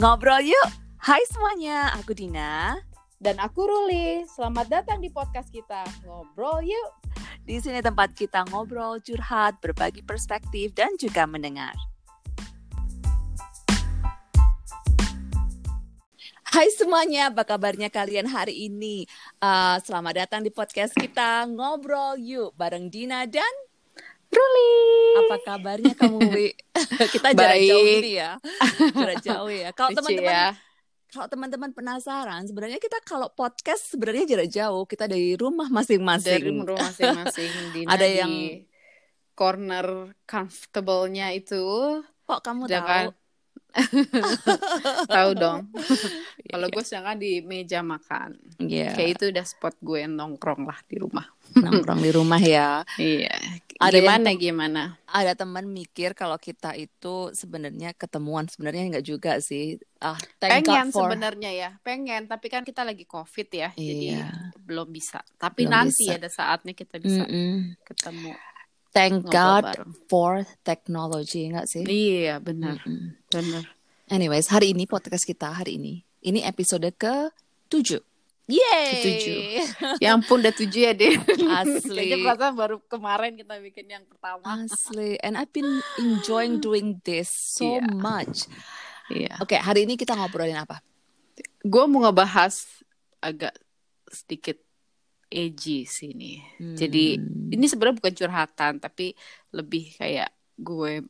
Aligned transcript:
Ngobrol 0.00 0.40
yuk. 0.48 0.68
Hai 1.04 1.20
semuanya, 1.28 1.92
aku 1.92 2.16
Dina. 2.16 2.80
Dan 3.20 3.36
aku 3.36 3.68
Ruli. 3.68 4.24
Selamat 4.24 4.64
datang 4.72 5.04
di 5.04 5.12
podcast 5.12 5.52
kita. 5.52 5.84
Ngobrol 6.08 6.64
yuk. 6.64 6.88
Di 7.44 7.60
sini 7.60 7.84
tempat 7.84 8.16
kita 8.16 8.48
ngobrol, 8.48 9.04
curhat, 9.04 9.60
berbagi 9.60 10.00
perspektif, 10.00 10.72
dan 10.72 10.96
juga 10.96 11.28
mendengar. 11.28 11.76
Hai 16.48 16.72
semuanya, 16.72 17.28
apa 17.28 17.44
kabarnya 17.44 17.92
kalian 17.92 18.32
hari 18.32 18.72
ini? 18.72 19.04
Uh, 19.44 19.76
selamat 19.84 20.24
datang 20.24 20.40
di 20.40 20.48
podcast 20.48 20.96
kita 20.96 21.44
Ngobrol 21.52 22.16
Yuk 22.16 22.56
bareng 22.56 22.88
Dina 22.88 23.28
dan 23.28 23.52
Ruli. 24.32 24.70
Apa 25.12 25.36
kabarnya 25.44 25.92
kamu, 25.92 26.18
Wi? 26.32 26.48
kita 27.14 27.36
jarak 27.36 27.60
Baik. 27.60 27.68
jauh 27.68 27.84
gitu 27.84 28.10
ya. 28.16 28.30
Jarak 28.96 29.20
jauh 29.28 29.50
ya. 29.52 29.68
Kalau 29.76 29.90
Lucu 29.92 29.98
teman-teman 30.00 30.32
ya. 30.32 30.46
kalau 31.12 31.26
teman-teman 31.28 31.70
penasaran, 31.76 32.42
sebenarnya 32.48 32.80
kita 32.80 32.96
kalau 33.04 33.28
podcast 33.28 33.92
sebenarnya 33.92 34.24
jarak 34.24 34.48
jauh, 34.48 34.88
kita 34.88 35.04
dari 35.04 35.36
rumah 35.36 35.68
masing-masing. 35.68 36.40
Dari 36.40 36.48
rumah 36.48 36.80
masing-masing. 36.80 37.50
Ada 37.92 38.06
yang- 38.08 38.64
corner 39.32 40.12
comfortable-nya 40.28 41.32
itu. 41.32 41.60
Kok 42.28 42.40
kamu 42.44 42.68
Jangan. 42.68 42.88
tahu? 43.08 43.21
Tahu 45.12 45.30
dong. 45.34 45.68
Kalau 46.52 46.66
gue 46.68 46.84
sedangkan 46.84 47.16
di 47.16 47.40
meja 47.40 47.80
makan. 47.80 48.36
Iya. 48.60 48.92
Kayak 48.92 49.10
itu 49.18 49.24
udah 49.32 49.44
spot 49.44 49.74
gue 49.80 50.04
nongkrong 50.06 50.64
lah 50.64 50.78
di 50.86 50.96
rumah. 51.00 51.26
nongkrong 51.52 52.00
di 52.00 52.10
rumah 52.10 52.40
ya. 52.40 52.80
Iya. 53.00 53.34
Ada 53.82 53.98
yang 53.98 54.06
gimana 54.06 54.28
gimana? 54.38 54.82
Ada 55.10 55.34
teman 55.34 55.66
mikir 55.66 56.14
kalau 56.14 56.38
kita 56.38 56.70
itu 56.78 57.34
sebenarnya 57.34 57.90
ketemuan, 57.92 58.46
sebenarnya 58.46 58.94
enggak 58.94 59.02
juga 59.04 59.32
sih. 59.42 59.74
Ah, 59.98 60.14
thank 60.38 60.70
Pengen 60.70 60.94
for 60.94 61.10
sebenarnya 61.10 61.50
ya, 61.50 61.70
pengen. 61.82 62.30
Tapi 62.30 62.46
kan 62.46 62.62
kita 62.62 62.86
lagi 62.86 63.02
covid 63.02 63.48
ya, 63.50 63.74
jadi 63.74 64.22
Iya. 64.22 64.54
belum 64.62 64.86
bisa. 64.86 65.18
Tapi 65.34 65.66
Belum 65.66 65.74
nanti 65.74 66.06
bisa. 66.06 66.14
ada 66.14 66.28
saatnya 66.30 66.78
kita 66.78 67.02
bisa 67.02 67.26
Mm-mm. 67.26 67.74
ketemu 67.82 68.30
Thank 68.92 69.24
ngobrol 69.24 69.32
God 69.32 69.64
bareng. 69.64 69.90
for 70.06 70.30
technology, 70.60 71.48
enggak 71.48 71.66
sih? 71.66 71.82
Iya 71.82 72.36
benar, 72.38 72.76
Mm-mm. 72.84 73.16
benar. 73.26 73.64
Anyways, 74.06 74.46
hari 74.46 74.76
ini 74.76 74.84
podcast 74.84 75.24
kita 75.24 75.48
hari 75.50 75.80
ini. 75.80 76.04
Ini 76.20 76.44
episode 76.44 76.84
ke 76.94 77.32
7. 77.66 77.98
Yeay. 78.44 78.88
Ketujuh. 78.92 79.38
Ya 79.96 80.12
ampun 80.12 80.42
udah 80.42 80.52
tujuh 80.52 80.82
ya 80.82 80.92
deh. 80.92 81.14
Asli. 81.48 81.94
Kayaknya 81.94 82.16
perasaan 82.20 82.54
baru 82.54 82.76
kemarin 82.84 83.32
kita 83.34 83.54
bikin 83.56 83.86
yang 83.88 84.04
pertama. 84.04 84.44
Asli. 84.44 85.16
And 85.22 85.40
I've 85.40 85.48
been 85.50 85.80
enjoying 85.96 86.60
doing 86.60 87.00
this 87.00 87.32
so 87.32 87.78
Iya. 87.80 87.88
much. 87.96 88.50
Iya. 89.08 89.40
Oke, 89.40 89.56
hari 89.56 89.86
ini 89.86 89.96
kita 89.96 90.12
ngobrolin 90.12 90.58
apa? 90.58 90.84
Gue 91.62 91.86
mau 91.86 92.04
ngebahas 92.04 92.66
agak 93.22 93.56
sedikit 94.10 94.58
edgy 95.32 95.82
sih 95.82 96.12
ini. 96.12 96.38
Jadi 96.76 97.16
Hmm. 97.16 97.48
ini 97.50 97.64
sebenarnya 97.64 97.98
bukan 97.98 98.14
curhatan 98.14 98.72
tapi 98.76 99.16
lebih 99.50 99.96
kayak 99.96 100.28
gue 100.54 101.02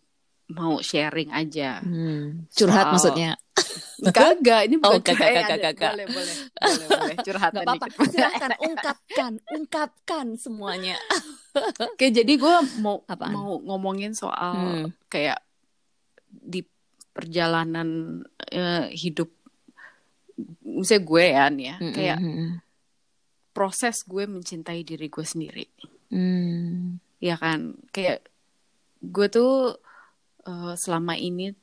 mau 0.49 0.79
sharing 0.79 1.31
aja. 1.31 1.81
Hmm, 1.81 2.47
curhat 2.49 2.87
Soal- 2.87 2.93
maksudnya. 2.95 3.33
Kagak, 4.03 4.67
ini 4.67 4.77
bukan 4.77 4.99
Oh, 4.99 5.01
kagak, 5.01 5.15
curhat. 5.23 5.47
kagak, 5.47 5.59
kagak. 5.73 5.93
Boleh, 5.95 6.07
boleh, 6.09 6.35
boleh, 6.53 6.87
boleh. 6.89 7.17
Curhatan 7.21 7.63
Gak 7.63 7.69
apa-apa. 7.71 8.05
Silakan 8.05 8.53
ungkapkan, 8.61 9.33
ungkapkan 9.49 10.27
semuanya. 10.35 10.97
Oke, 11.79 12.11
jadi 12.11 12.33
gue 12.33 12.55
mau 12.77 13.07
Apaan? 13.07 13.31
mau 13.31 13.61
ngomongin 13.61 14.13
soal 14.13 14.57
Hmm. 14.59 14.91
kayak 15.07 15.39
di 16.27 16.65
perjalanan 17.13 18.21
eh, 18.49 18.89
hidup 18.91 19.29
misalnya 20.63 21.05
gue 21.05 21.25
ya 21.29 21.45
nih 21.47 21.65
ya, 21.65 21.77
Hmm, 21.77 21.93
kayak 21.93 22.19
hmm, 22.19 22.51
proses 23.53 24.03
gue 24.09 24.25
mencintai 24.27 24.81
diri 24.83 25.07
gue 25.13 25.25
sendiri. 25.25 25.67
hmm. 26.11 26.99
Ya 27.23 27.39
kan? 27.39 27.79
Kayak 27.95 28.27
gue 28.99 29.27
tuh 29.31 29.79
eh, 30.49 30.75
selama 30.75 31.15
ini 31.15 31.55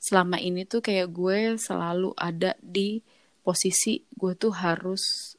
selama 0.00 0.36
ini 0.36 0.64
tuh 0.64 0.80
kayak 0.84 1.12
gue 1.12 1.56
selalu 1.56 2.12
ada 2.16 2.56
di 2.60 3.00
posisi 3.44 4.00
gue 4.08 4.32
tuh 4.36 4.52
harus 4.52 5.34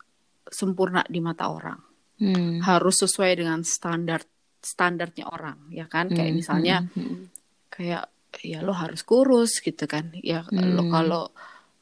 sempurna 0.45 1.01
di 1.09 1.19
mata 1.23 1.49
orang. 1.49 1.81
Hmm. 2.15 2.63
harus 2.63 3.03
sesuai 3.03 3.43
dengan 3.43 3.59
standar 3.67 4.23
standarnya 4.63 5.27
orang 5.27 5.67
ya 5.67 5.83
kan 5.83 6.07
kayak 6.07 6.31
Hmm, 6.31 6.39
misalnya 6.39 6.87
hmm, 6.87 6.95
hmm. 6.95 7.23
kayak 7.67 8.07
ya 8.39 8.63
lo 8.63 8.71
harus 8.71 9.03
kurus 9.03 9.59
gitu 9.59 9.83
kan 9.83 10.15
ya 10.23 10.47
lo 10.47 10.87
Hmm. 10.87 10.91
kalau 10.95 11.23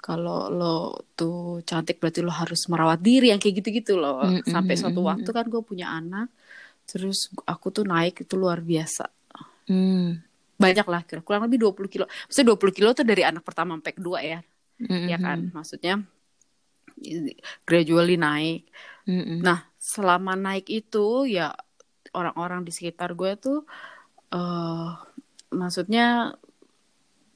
kalau 0.03 0.51
lo 0.51 0.99
tuh 1.15 1.63
cantik 1.63 2.03
berarti 2.03 2.19
lo 2.19 2.35
harus 2.35 2.67
merawat 2.67 2.99
diri 2.99 3.31
yang 3.31 3.39
kayak 3.39 3.63
gitu-gitu 3.63 3.95
loh. 3.95 4.19
Hmm, 4.19 4.43
sampai 4.43 4.75
suatu 4.75 4.99
waktu 4.99 5.29
kan 5.31 5.47
gue 5.47 5.63
punya 5.63 5.95
anak 5.95 6.27
terus 6.83 7.31
aku 7.47 7.71
tuh 7.71 7.87
naik 7.87 8.27
itu 8.27 8.35
luar 8.35 8.59
biasa. 8.59 9.07
Hmm. 9.63 10.19
banyak 10.59 10.87
lah 10.87 11.01
kira 11.07 11.23
kurang 11.23 11.47
lebih 11.47 11.71
20 11.71 11.87
kilo. 11.87 12.05
Maksudnya 12.27 12.47
20 12.51 12.75
kilo 12.75 12.89
tuh 12.91 13.07
dari 13.07 13.23
anak 13.23 13.47
pertama 13.47 13.79
sampai 13.79 13.95
kedua 13.95 14.19
ya. 14.19 14.39
Hmm, 14.79 15.07
ya 15.07 15.17
kan? 15.19 15.39
maksudnya 15.55 16.03
gradually 17.63 18.19
naik. 18.19 18.67
Hmm, 19.07 19.23
hmm. 19.23 19.39
Nah, 19.39 19.63
selama 19.79 20.35
naik 20.35 20.67
itu 20.67 21.27
ya 21.27 21.55
orang-orang 22.11 22.67
di 22.67 22.71
sekitar 22.75 23.15
gue 23.15 23.31
tuh 23.39 23.59
eh 24.35 24.91
maksudnya 25.53 26.35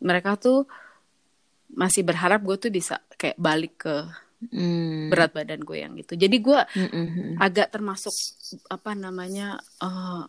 mereka 0.02 0.36
tuh 0.38 0.68
masih 1.72 2.02
berharap 2.04 2.40
gue 2.44 2.56
tuh 2.58 2.72
bisa 2.72 3.02
kayak 3.16 3.38
balik 3.38 3.76
ke 3.84 3.96
Hmm. 4.38 5.10
berat 5.10 5.34
badan 5.34 5.66
gue 5.66 5.78
yang 5.82 5.98
gitu. 5.98 6.14
Jadi 6.14 6.38
gue 6.38 6.60
Hmm, 6.78 6.90
hmm, 6.94 7.42
agak 7.42 7.74
termasuk 7.74 8.14
apa 8.70 8.94
namanya 8.94 9.58
eh 9.82 10.24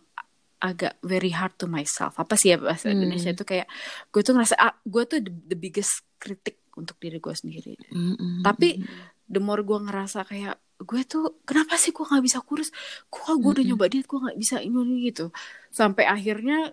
agak 0.59 0.97
very 1.05 1.29
hard 1.29 1.53
to 1.61 1.69
myself. 1.69 2.17
Apa 2.17 2.33
sih 2.33 2.51
ya 2.51 2.57
bahasa 2.57 2.89
Hmm. 2.89 2.97
Indonesia 2.97 3.29
itu 3.29 3.45
kayak 3.45 3.69
gue 4.09 4.21
tuh 4.25 4.33
ngerasa 4.33 4.57
ah, 4.57 4.73
gue 4.81 5.03
tuh 5.05 5.21
the, 5.21 5.29
the 5.53 5.57
biggest 5.57 6.01
kritik 6.17 6.57
untuk 6.73 6.97
diri 6.97 7.21
gue 7.21 7.35
sendiri. 7.37 7.77
Hmm, 7.93 8.17
hmm, 8.17 8.41
Tapi 8.41 8.81
hmm. 8.81 9.29
the 9.29 9.37
more 9.37 9.61
gue 9.61 9.77
ngerasa 9.77 10.25
kayak 10.25 10.57
gue 10.79 11.01
tuh 11.05 11.45
kenapa 11.45 11.77
sih 11.77 11.93
gue 11.93 12.01
nggak 12.01 12.23
bisa 12.25 12.39
kurus 12.41 12.73
kok 13.11 13.35
gue 13.37 13.51
udah 13.51 13.65
nyoba 13.67 13.91
diet 13.91 14.07
gue 14.07 14.15
nggak 14.15 14.39
bisa 14.39 14.63
ini 14.63 15.11
gitu 15.11 15.29
sampai 15.69 16.07
akhirnya 16.07 16.71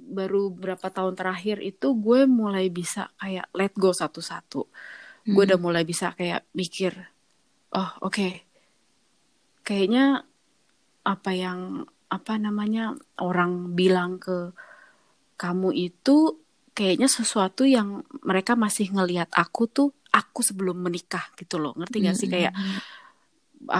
baru 0.00 0.50
berapa 0.52 0.86
tahun 0.90 1.14
terakhir 1.18 1.60
itu 1.60 1.92
gue 1.96 2.24
mulai 2.24 2.72
bisa 2.72 3.12
kayak 3.20 3.46
let 3.54 3.72
go 3.76 3.92
satu-satu 3.92 4.60
gue 5.30 5.42
Hmm. 5.42 5.46
udah 5.48 5.60
mulai 5.60 5.84
bisa 5.84 6.12
kayak 6.18 6.48
mikir 6.56 6.92
oh 7.76 7.90
oke 8.02 8.28
kayaknya 9.66 10.24
apa 11.06 11.30
yang 11.34 11.60
apa 12.10 12.34
namanya 12.42 12.94
orang 13.22 13.74
bilang 13.78 14.18
ke 14.18 14.50
kamu 15.40 15.70
itu 15.72 16.16
kayaknya 16.76 17.08
sesuatu 17.08 17.64
yang 17.64 18.04
mereka 18.24 18.52
masih 18.58 18.92
ngelihat 18.92 19.30
aku 19.32 19.62
tuh 19.70 19.88
aku 20.10 20.40
sebelum 20.44 20.76
menikah 20.86 21.24
gitu 21.38 21.56
loh 21.62 21.72
ngerti 21.78 21.96
gak 22.04 22.16
sih 22.18 22.28
Hmm, 22.28 22.34
kayak 22.34 22.52
hmm, 22.54 22.64
hmm. 22.64 22.80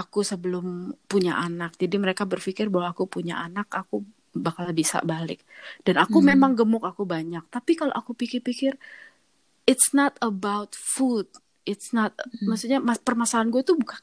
aku 0.01 0.19
sebelum 0.21 0.65
punya 1.09 1.37
anak. 1.41 1.71
Jadi 1.81 1.95
mereka 1.97 2.23
berpikir 2.29 2.69
bahwa 2.73 2.93
aku 2.93 3.03
punya 3.09 3.41
anak, 3.41 3.67
aku 3.73 4.05
bakal 4.31 4.71
bisa 4.71 4.99
balik. 5.01 5.43
Dan 5.81 5.99
aku 5.99 6.19
Hmm. 6.19 6.31
memang 6.31 6.51
gemuk, 6.55 6.83
aku 6.83 7.03
banyak. 7.03 7.43
Tapi 7.47 7.75
kalau 7.75 7.91
aku 7.91 8.11
pikir-pikir, 8.11 8.79
it's 9.63 9.91
not 9.91 10.15
about 10.19 10.71
food. 10.73 11.27
It's 11.61 11.91
not, 11.91 12.15
maksudnya 12.41 12.79
mas, 12.79 12.97
permasalahan 12.97 13.51
gue 13.51 13.61
tuh 13.61 13.77
bukan 13.77 13.99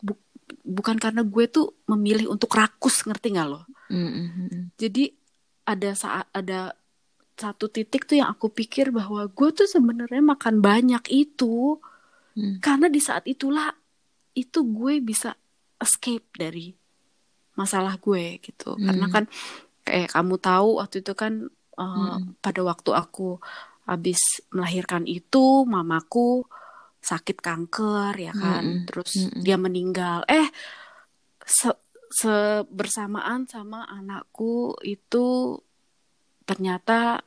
bukan 0.63 0.97
karena 0.97 1.21
gue 1.21 1.45
tuh 1.45 1.77
memilih 1.87 2.29
untuk 2.29 2.53
rakus, 2.53 3.03
ngerti 3.03 3.35
gak 3.35 3.49
lo? 3.49 3.65
Hmm, 3.89 4.09
hmm, 4.09 4.29
hmm. 4.31 4.65
Jadi 4.77 5.11
ada 5.65 5.91
saat 5.93 6.29
ada 6.31 6.73
satu 7.35 7.67
titik 7.67 8.03
tuh 8.03 8.19
yang 8.19 8.29
aku 8.29 8.49
pikir 8.49 8.91
bahwa 8.91 9.25
gue 9.25 9.49
tuh 9.53 9.65
sebenarnya 9.65 10.21
makan 10.21 10.59
banyak 10.59 11.05
itu 11.09 11.79
Hmm. 12.33 12.59
karena 12.59 12.87
di 12.87 12.99
saat 12.99 13.27
itulah 13.27 13.75
itu 14.33 14.63
gue 14.63 15.03
bisa 15.03 15.35
escape 15.77 16.31
dari 16.33 16.71
masalah 17.53 17.99
gue 17.99 18.39
gitu 18.39 18.75
Hmm. 18.75 18.87
karena 18.87 19.07
kan 19.09 19.25
kayak 19.89 20.11
kamu 20.13 20.35
tahu 20.39 20.69
waktu 20.79 20.97
itu 21.01 21.13
kan 21.13 21.33
uh, 21.75 21.89
Hmm. 22.21 22.37
pada 22.39 22.61
waktu 22.61 22.91
aku 22.93 23.41
habis 23.83 24.21
melahirkan 24.53 25.09
itu 25.09 25.65
mamaku 25.65 26.45
sakit 27.01 27.41
kanker 27.41 28.13
ya 28.15 28.33
kan 28.35 28.65
Mm-mm. 28.65 28.85
terus 28.85 29.17
Mm-mm. 29.17 29.41
dia 29.41 29.57
meninggal 29.57 30.29
eh 30.29 30.45
se- 31.43 31.81
sebersamaan 32.11 33.47
sama 33.47 33.89
anakku 33.89 34.77
itu 34.83 35.57
ternyata 36.45 37.21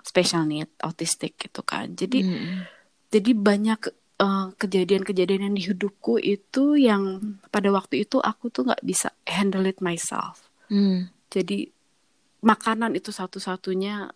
special 0.00 0.44
need 0.44 0.68
autistic 0.80 1.36
gitu 1.36 1.60
kan 1.62 1.92
jadi 1.92 2.20
Hmm. 2.20 2.64
jadi 3.08 3.32
banyak 3.32 3.80
eh, 4.20 4.46
kejadian-kejadian 4.54 5.48
yang 5.48 5.54
di 5.56 5.64
hidupku 5.64 6.20
itu 6.20 6.76
yang 6.76 7.20
pada 7.48 7.72
waktu 7.72 8.04
itu 8.04 8.20
aku 8.20 8.52
tuh 8.52 8.68
nggak 8.68 8.84
bisa 8.84 9.10
handle 9.24 9.64
it 9.64 9.80
myself. 9.80 10.52
Hmm. 10.68 11.08
Jadi 11.30 11.70
makanan 12.40 12.92
itu 12.92 13.10
satu-satunya 13.10 14.10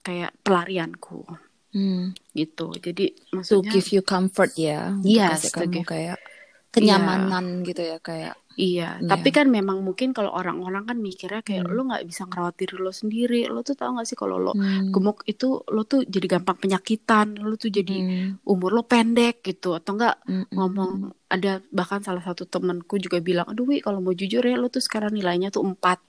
kayak 0.00 0.34
pelarianku. 0.40 1.24
Hmm. 1.68 2.16
gitu 2.32 2.72
jadi 2.80 3.12
To 3.12 3.36
maksudnya 3.36 3.68
give 3.76 3.92
you 3.92 4.00
comfort 4.00 4.56
ya, 4.56 4.96
yes 5.04 5.36
kasih 5.36 5.50
to 5.52 5.56
kamu 5.60 5.72
give 5.76 5.84
kayak 5.84 6.16
iya 6.16 6.72
kenyamanan 6.72 7.44
gitu 7.60 7.84
ya 7.84 8.00
kayak 8.00 8.40
iya 8.56 8.96
ya. 8.96 9.04
tapi 9.04 9.28
kan 9.28 9.52
memang 9.52 9.84
mungkin 9.84 10.16
kalau 10.16 10.32
orang-orang 10.32 10.88
kan 10.88 10.96
mikirnya 10.96 11.44
kayak 11.44 11.68
Hmm. 11.68 11.76
lo 11.76 11.92
nggak 11.92 12.08
bisa 12.08 12.24
ngerawat 12.24 12.56
diri 12.56 12.72
lo 12.72 12.88
sendiri 12.88 13.40
lo 13.46 13.60
tuh 13.60 13.76
tahu 13.76 14.00
nggak 14.00 14.08
sih 14.08 14.16
kalau 14.16 14.40
lo 14.40 14.56
Hmm. 14.56 14.88
gemuk 14.88 15.28
itu 15.28 15.60
lo 15.60 15.84
tuh 15.84 16.08
jadi 16.08 16.40
gampang 16.40 16.56
penyakitan 16.56 17.36
lo 17.36 17.54
tuh 17.54 17.68
jadi 17.68 17.96
Hmm. 18.00 18.40
umur 18.48 18.72
lo 18.72 18.82
pendek 18.82 19.44
gitu 19.44 19.76
atau 19.76 19.92
enggak 19.92 20.16
Hmm. 20.24 20.48
ngomong 20.48 20.90
ada 21.28 21.60
bahkan 21.68 22.00
salah 22.00 22.24
satu 22.24 22.48
temanku 22.48 22.96
juga 22.96 23.20
bilang 23.20 23.44
aduh 23.44 23.68
Wi 23.68 23.84
kalau 23.84 24.00
mau 24.00 24.16
jujur 24.16 24.40
ya 24.40 24.56
lo 24.56 24.72
tuh 24.72 24.80
sekarang 24.80 25.12
nilainya 25.12 25.52
tuh 25.52 25.60
empat 25.60 26.00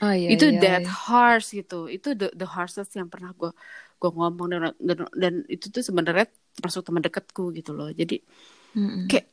Oh 0.00 0.12
iya 0.12 0.30
itu 0.32 0.44
iya 0.46 0.60
that 0.62 0.84
iya. 0.84 0.88
harsh 1.06 1.46
gitu 1.58 1.74
itu 1.94 2.08
the 2.20 2.26
the 2.40 2.46
harshest 2.54 2.92
yang 2.98 3.08
pernah 3.12 3.30
gue 3.40 3.50
gue 4.00 4.10
ngomong 4.16 4.46
dan, 4.52 4.62
dan 4.88 4.98
dan 5.22 5.34
itu 5.54 5.66
tuh 5.74 5.82
sebenarnya 5.88 6.26
termasuk 6.56 6.82
teman 6.86 7.02
dekatku 7.06 7.42
gitu 7.58 7.70
loh 7.78 7.88
jadi 8.00 8.14
Hmm. 8.74 9.08
kayak 9.10 9.26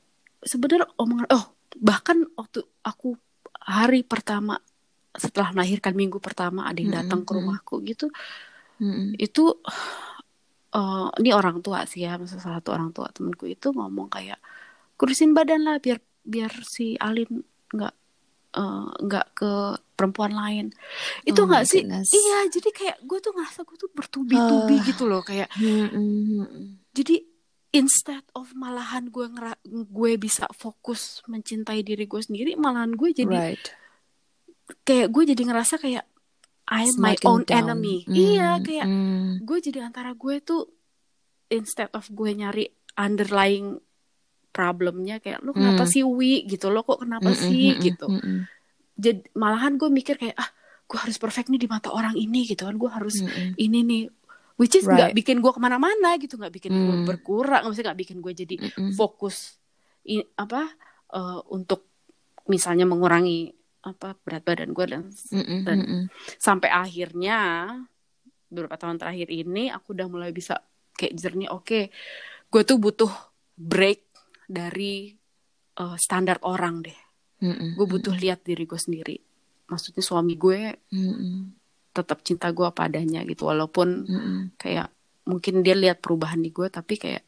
sebenarnya 0.51 0.87
omongan 1.01 1.27
oh 1.35 1.45
bahkan 1.79 2.17
waktu 2.39 2.59
aku 2.89 3.07
hari 3.75 4.01
pertama 4.05 4.53
setelah 5.15 5.49
melahirkan 5.55 5.93
minggu 6.01 6.19
pertama 6.23 6.67
ada 6.69 6.79
yang 6.83 6.93
datang 6.93 7.21
ke 7.27 7.31
Hmm. 7.33 7.39
rumahku 7.39 7.75
gitu 7.89 8.05
Hmm. 8.79 9.15
itu 9.17 9.41
eh 10.75 11.05
ini 11.19 11.29
orang 11.39 11.57
tua 11.65 11.79
sih 11.91 11.99
ya 12.05 12.09
maksudnya 12.19 12.43
salah 12.45 12.57
satu 12.59 12.69
orang 12.75 12.89
tua 12.95 13.07
temanku 13.15 13.45
itu 13.53 13.67
ngomong 13.77 14.07
kayak 14.15 14.37
kurusin 14.99 15.31
badan 15.37 15.61
lah 15.67 15.75
biar 15.85 15.99
biar 16.33 16.51
si 16.75 16.83
Alin 17.05 17.29
nggak 17.75 17.93
eh, 18.55 18.85
nggak 19.01 19.27
ke 19.33 19.51
perempuan 19.91 20.31
lain 20.31 20.65
itu 21.23 21.35
Oh 21.35 21.45
my 21.45 21.49
nggak 21.53 21.63
sih 21.65 21.81
goodness. 21.81 22.09
iya 22.09 22.47
jadi 22.47 22.69
kayak 22.69 22.97
gue 23.01 23.19
tuh 23.19 23.31
ngerasa 23.31 23.59
gue 23.61 23.77
tuh 23.77 23.89
bertubi-tubi 23.89 24.75
Ah. 24.75 24.83
gitu 24.83 25.03
loh 25.05 25.21
kayak 25.21 25.47
Hmm. 25.53 25.87
Hmm. 25.87 26.79
jadi 26.89 27.23
instead 27.71 28.23
of 28.31 28.51
malahan 28.53 29.07
gue 29.07 29.25
ngera 29.25 29.55
gue 29.65 30.11
bisa 30.15 30.47
fokus 30.53 31.01
mencintai 31.25 31.79
diri 31.81 32.05
gue 32.05 32.19
sendiri 32.19 32.55
malahan 32.55 32.91
gue 32.91 33.11
jadi 33.13 33.35
Right. 33.51 33.65
kayak 34.81 35.07
gue 35.09 35.23
jadi 35.27 35.41
ngerasa 35.43 35.75
kayak 35.77 36.05
I'm 36.65 36.97
my 36.97 37.13
own 37.23 37.43
down. 37.43 37.69
enemy 37.69 38.01
Hmm. 38.03 38.15
iya 38.15 38.57
kayak 38.57 38.83
Hmm. 38.83 39.37
gue 39.39 39.57
jadi 39.61 39.85
antara 39.85 40.11
gue 40.11 40.39
tuh 40.39 40.65
instead 41.47 41.91
of 41.91 42.09
gue 42.09 42.31
nyari 42.33 42.65
underlying 42.95 43.77
problemnya 44.55 45.19
kayak 45.19 45.43
lo 45.43 45.51
kenapa 45.51 45.83
Hmm. 45.83 45.91
sih 45.91 46.01
Wi 46.01 46.47
gitu 46.47 46.71
lo 46.71 46.81
kok 46.81 47.03
kenapa 47.03 47.27
Hmm. 47.27 47.37
sih 47.37 47.65
Hmm. 47.69 47.81
gitu 47.83 48.07
Hmm. 48.07 48.39
jadi 48.95 49.19
malahan 49.35 49.75
gue 49.75 49.91
mikir 49.91 50.15
kayak 50.15 50.33
ah 50.33 50.47
gue 50.81 50.95
harus 50.95 51.17
perfect 51.17 51.51
nih 51.51 51.59
di 51.59 51.67
mata 51.67 51.91
orang 51.91 52.15
ini 52.15 52.45
gitu 52.45 52.63
kan 52.63 52.73
gue 52.73 52.87
harus 52.87 53.19
Hmm. 53.19 53.51
ini 53.55 53.79
nih 53.81 54.03
which 54.55 54.71
is 54.73 54.87
nggak 54.87 55.11
Right. 55.11 55.17
bikin 55.17 55.43
gue 55.43 55.51
ke 55.51 55.59
mana-mana 55.59 56.15
gitu 56.15 56.39
nggak 56.39 56.53
bikin 56.53 56.71
gue 56.71 56.95
Hmm. 56.95 57.03
berkurang 57.03 57.67
maksudnya 57.67 57.91
nggak 57.91 58.01
bikin 58.01 58.17
gue 58.19 58.31
jadi 58.33 58.55
Hmm. 58.71 58.95
fokus 58.95 59.59
i- 60.05 60.23
apa 60.33 60.71
eh, 61.07 61.39
untuk 61.49 61.91
misalnya 62.45 62.83
mengurangi 62.83 63.51
apa 63.81 64.17
berat 64.17 64.41
badan 64.41 64.71
gue 64.71 64.85
dan 64.85 65.03
Hmm. 65.29 65.61
dan 65.61 65.77
Hmm. 65.79 66.05
sampai 66.37 66.69
akhirnya 66.69 67.37
beberapa 68.47 68.75
tahun 68.75 68.95
terakhir 68.95 69.27
ini 69.27 69.67
aku 69.67 69.91
udah 69.91 70.07
mulai 70.07 70.29
bisa 70.29 70.57
kayak 70.93 71.13
jernih 71.13 71.49
oke 71.49 71.89
gue 72.45 72.61
tuh 72.63 72.77
butuh 72.77 73.11
break 73.53 74.04
dari 74.47 75.13
eh, 75.75 75.97
standar 75.97 76.39
orang 76.41 76.81
deh 76.81 76.99
Hmm. 77.35 77.75
gue 77.75 77.83
butuh 77.85 78.15
lihat 78.15 78.47
diri 78.47 78.63
gue 78.63 78.79
sendiri 78.79 79.19
maksudnya 79.67 79.99
suami 79.99 80.33
gue 80.35 80.71
Hmm. 80.87 81.51
tetap 81.91 82.23
cinta 82.23 82.47
gue 82.49 82.63
apa 82.63 82.87
adanya 82.87 83.21
gitu 83.23 83.45
walaupun 83.45 84.07
Hmm. 84.07 84.41
kayak 84.55 84.87
mungkin 85.25 85.59
dia 85.59 85.75
lihat 85.75 85.99
perubahan 85.99 86.39
di 86.39 86.49
gue 86.49 86.69
tapi 86.69 86.95
kayak 86.95 87.27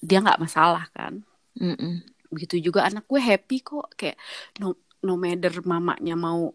dia 0.00 0.18
nggak 0.18 0.40
masalah 0.40 0.88
kan 0.90 1.20
Hmm. 1.52 2.00
begitu 2.26 2.56
juga 2.64 2.88
anak 2.88 3.04
gue 3.04 3.20
happy 3.20 3.60
kok 3.60 3.92
kayak 3.92 4.16
no 4.56 4.72
no 5.04 5.20
matter 5.20 5.52
mamanya 5.62 6.16
mau 6.16 6.48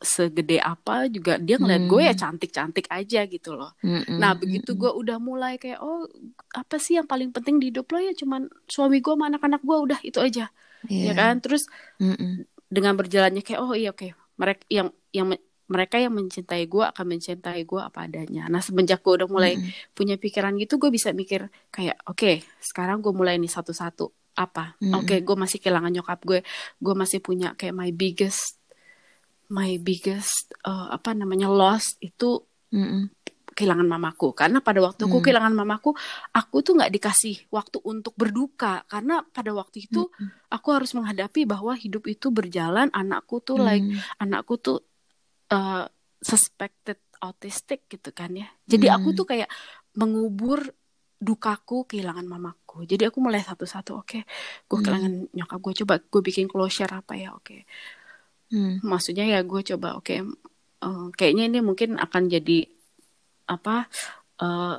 segede 0.00 0.56
apa 0.56 1.06
juga 1.06 1.36
dia 1.36 1.54
ngeliat 1.54 1.84
gue 1.84 2.00
ya 2.02 2.10
Hmm. 2.10 2.22
cantik 2.24 2.50
cantik 2.50 2.86
aja 2.88 3.20
gitu 3.24 3.52
loh 3.52 3.76
Hmm. 3.78 4.16
nah 4.16 4.32
begitu 4.32 4.72
gue 4.72 4.88
udah 4.88 5.16
mulai 5.16 5.54
kayak 5.54 5.78
oh 5.78 6.08
apa 6.50 6.76
sih 6.76 6.96
yang 6.96 7.04
paling 7.04 7.30
penting 7.30 7.56
di 7.56 7.68
hidup 7.68 7.84
lo 7.86 7.98
ya 7.98 8.12
cuman 8.12 8.48
suami 8.64 8.98
gue 8.98 9.10
sama 9.10 9.28
anak-anak 9.28 9.60
gue 9.60 9.76
udah 9.78 10.00
itu 10.00 10.18
aja 10.18 10.48
ya 10.82 10.88
Iya. 10.88 11.12
kan 11.12 11.34
terus 11.38 11.68
Hmm. 11.96 12.48
dengan 12.66 12.94
berjalannya 12.94 13.40
kayak 13.40 13.60
oh 13.60 13.72
iya 13.72 13.90
oke 13.90 14.08
mereka 14.34 14.64
yang 14.68 14.88
yang 15.10 15.28
me- 15.28 15.42
mereka 15.66 15.96
yang 15.96 16.10
mencintai 16.10 16.64
gue 16.64 16.82
akan 16.82 17.06
mencintai 17.06 17.62
gue 17.62 17.78
apa 17.78 17.98
adanya 18.02 18.46
nah 18.46 18.58
semenjak 18.58 19.00
gue 19.00 19.14
udah 19.16 19.28
mulai 19.28 19.54
Hmm. 19.54 19.68
punya 19.92 20.16
pikiran 20.16 20.56
gitu 20.56 20.76
gue 20.76 20.88
bisa 20.88 21.12
mikir 21.12 21.44
kayak 21.68 22.00
oke 22.04 22.40
sekarang 22.58 22.98
gue 22.98 23.12
mulai 23.12 23.36
nih 23.36 23.48
satu-satu 23.48 24.08
apa 24.32 24.78
Mm-mm. 24.78 24.94
oke 24.96 25.16
gue 25.20 25.36
masih 25.36 25.58
kehilangan 25.58 25.92
nyokap 25.92 26.20
gue 26.22 26.40
gue 26.78 26.94
masih 26.94 27.18
punya 27.18 27.52
kayak 27.52 27.74
my 27.74 27.90
biggest 27.90 28.56
my 29.50 29.76
biggest 29.82 30.54
eh, 30.62 30.88
apa 30.94 31.10
namanya 31.12 31.50
loss 31.50 31.98
itu 31.98 32.46
Hmm. 32.70 33.10
kehilangan 33.50 33.82
mamaku 33.84 34.30
karena 34.30 34.62
pada 34.62 34.78
waktu 34.78 35.04
aku 35.10 35.18
Hmm. 35.18 35.24
kehilangan 35.26 35.52
mamaku 35.52 35.90
aku 36.30 36.62
tuh 36.62 36.78
nggak 36.78 36.92
dikasih 36.94 37.36
waktu 37.50 37.82
untuk 37.82 38.14
berduka 38.14 38.86
karena 38.86 39.26
pada 39.34 39.50
waktu 39.50 39.90
itu 39.90 40.06
Hmm. 40.06 40.30
aku 40.54 40.68
harus 40.70 40.94
menghadapi 40.94 41.44
bahwa 41.50 41.74
hidup 41.74 42.06
itu 42.06 42.30
berjalan 42.30 42.88
anakku 42.94 43.42
tuh 43.42 43.58
like 43.58 43.82
Hmm. 43.82 43.98
anakku 44.22 44.54
tuh 44.54 44.86
uh, 45.50 45.84
suspected 46.22 47.02
autistic 47.20 47.84
gitu 47.90 48.14
kan 48.14 48.32
ya. 48.32 48.48
Jadi 48.64 48.86
Hmm. 48.88 48.96
aku 48.96 49.08
tuh 49.18 49.26
kayak 49.28 49.50
mengubur 49.98 50.72
dukaku 51.20 51.84
kehilangan 51.84 52.24
mamaku. 52.24 52.88
Jadi 52.88 53.04
aku 53.12 53.20
mulai 53.20 53.44
satu-satu. 53.44 53.92
Oke, 54.00 54.24
gue 54.64 54.78
Hmm. 54.78 54.84
kehilangan 54.84 55.12
nyokap 55.36 55.58
gue. 55.60 55.72
Coba 55.84 55.94
gue 56.00 56.22
bikin 56.24 56.48
closure 56.48 56.88
apa 56.88 57.12
ya? 57.18 57.36
Oke. 57.36 57.68
Hmm. 58.50 58.82
Maksudnya 58.82 59.24
ya 59.24 59.40
gue 59.46 59.60
coba. 59.74 59.88
Oke. 59.98 60.14
eh, 60.80 61.06
kayaknya 61.18 61.44
ini 61.50 61.58
mungkin 61.60 61.96
akan 62.00 62.22
jadi 62.28 62.66
apa? 63.46 63.86
eh 64.40 64.76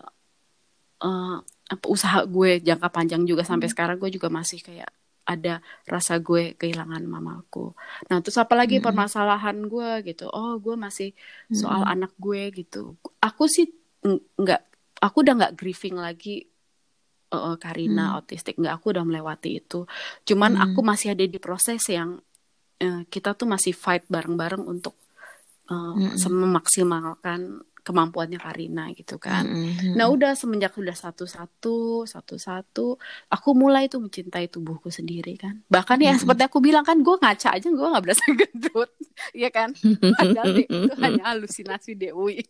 eh, 1.01 1.35
apa 1.71 1.85
usaha 1.87 2.19
gue 2.27 2.59
jangka 2.61 2.89
panjang 2.91 3.23
juga 3.23 3.43
sampai 3.47 3.67
Hmm. 3.69 3.73
sekarang 3.73 3.97
gue 4.01 4.11
juga 4.11 4.27
masih 4.27 4.59
kayak 4.61 4.91
ada 5.23 5.61
rasa 5.87 6.17
gue 6.19 6.57
kehilangan 6.59 6.99
mamaku. 7.07 7.71
Nah 8.09 8.19
terus 8.19 8.35
apalagi 8.41 8.81
Mm-mm. 8.81 8.85
permasalahan 8.85 9.57
gue 9.69 9.89
gitu. 10.11 10.27
Oh 10.27 10.57
gue 10.59 10.75
masih 10.75 11.15
soal 11.53 11.85
Mm-mm. 11.85 11.93
anak 11.93 12.11
gue 12.19 12.41
gitu. 12.51 12.97
Aku 13.23 13.45
sih 13.47 13.69
ng- 14.03 14.19
nggak, 14.35 14.61
aku 14.99 15.17
udah 15.23 15.33
nggak 15.39 15.53
grieving 15.55 15.95
lagi 15.95 16.43
eh, 17.31 17.55
Karina 17.61 18.11
Hmm. 18.11 18.15
autistik 18.19 18.59
nggak. 18.59 18.73
Aku 18.81 18.91
udah 18.91 19.05
melewati 19.07 19.63
itu. 19.63 19.87
Cuman 20.27 20.57
Hmm. 20.57 20.63
aku 20.67 20.79
masih 20.83 21.15
ada 21.15 21.23
di 21.23 21.39
proses 21.39 21.79
yang 21.87 22.19
eh, 22.81 23.01
kita 23.13 23.37
tuh 23.37 23.45
masih 23.45 23.73
fight 23.77 24.03
bareng-bareng 24.09 24.65
untuk 24.65 24.97
eh, 25.69 25.93
Mm-mm. 25.95 26.33
memaksimalkan 26.33 27.61
kemampuannya 27.81 28.37
Karina 28.37 28.93
gitu 28.93 29.17
kan. 29.17 29.49
Hmm. 29.49 29.97
Nah 29.97 30.05
udah 30.13 30.37
semenjak 30.37 30.77
udah 30.77 30.93
satu-satu, 30.93 32.05
satu-satu, 32.05 33.01
aku 33.25 33.49
mulai 33.57 33.89
tuh 33.89 34.05
mencintai 34.05 34.53
tubuhku 34.53 34.93
sendiri 34.93 35.33
kan. 35.33 35.65
Bahkan 35.65 35.97
ya 35.97 36.13
Mm-mm. 36.13 36.21
seperti 36.21 36.41
aku 36.45 36.61
bilang 36.61 36.85
kan, 36.85 37.01
gue 37.01 37.15
ngaca 37.17 37.57
aja 37.57 37.67
gue 37.73 37.87
nggak 37.89 38.03
berasa 38.05 38.21
gendut, 38.39 38.91
ya 39.33 39.49
kan? 39.49 39.73
Padahal 40.13 40.49
di- 40.53 40.69
itu 40.69 40.93
hanya 41.01 41.23
halusinasi 41.33 41.97
Dewi. 41.97 42.45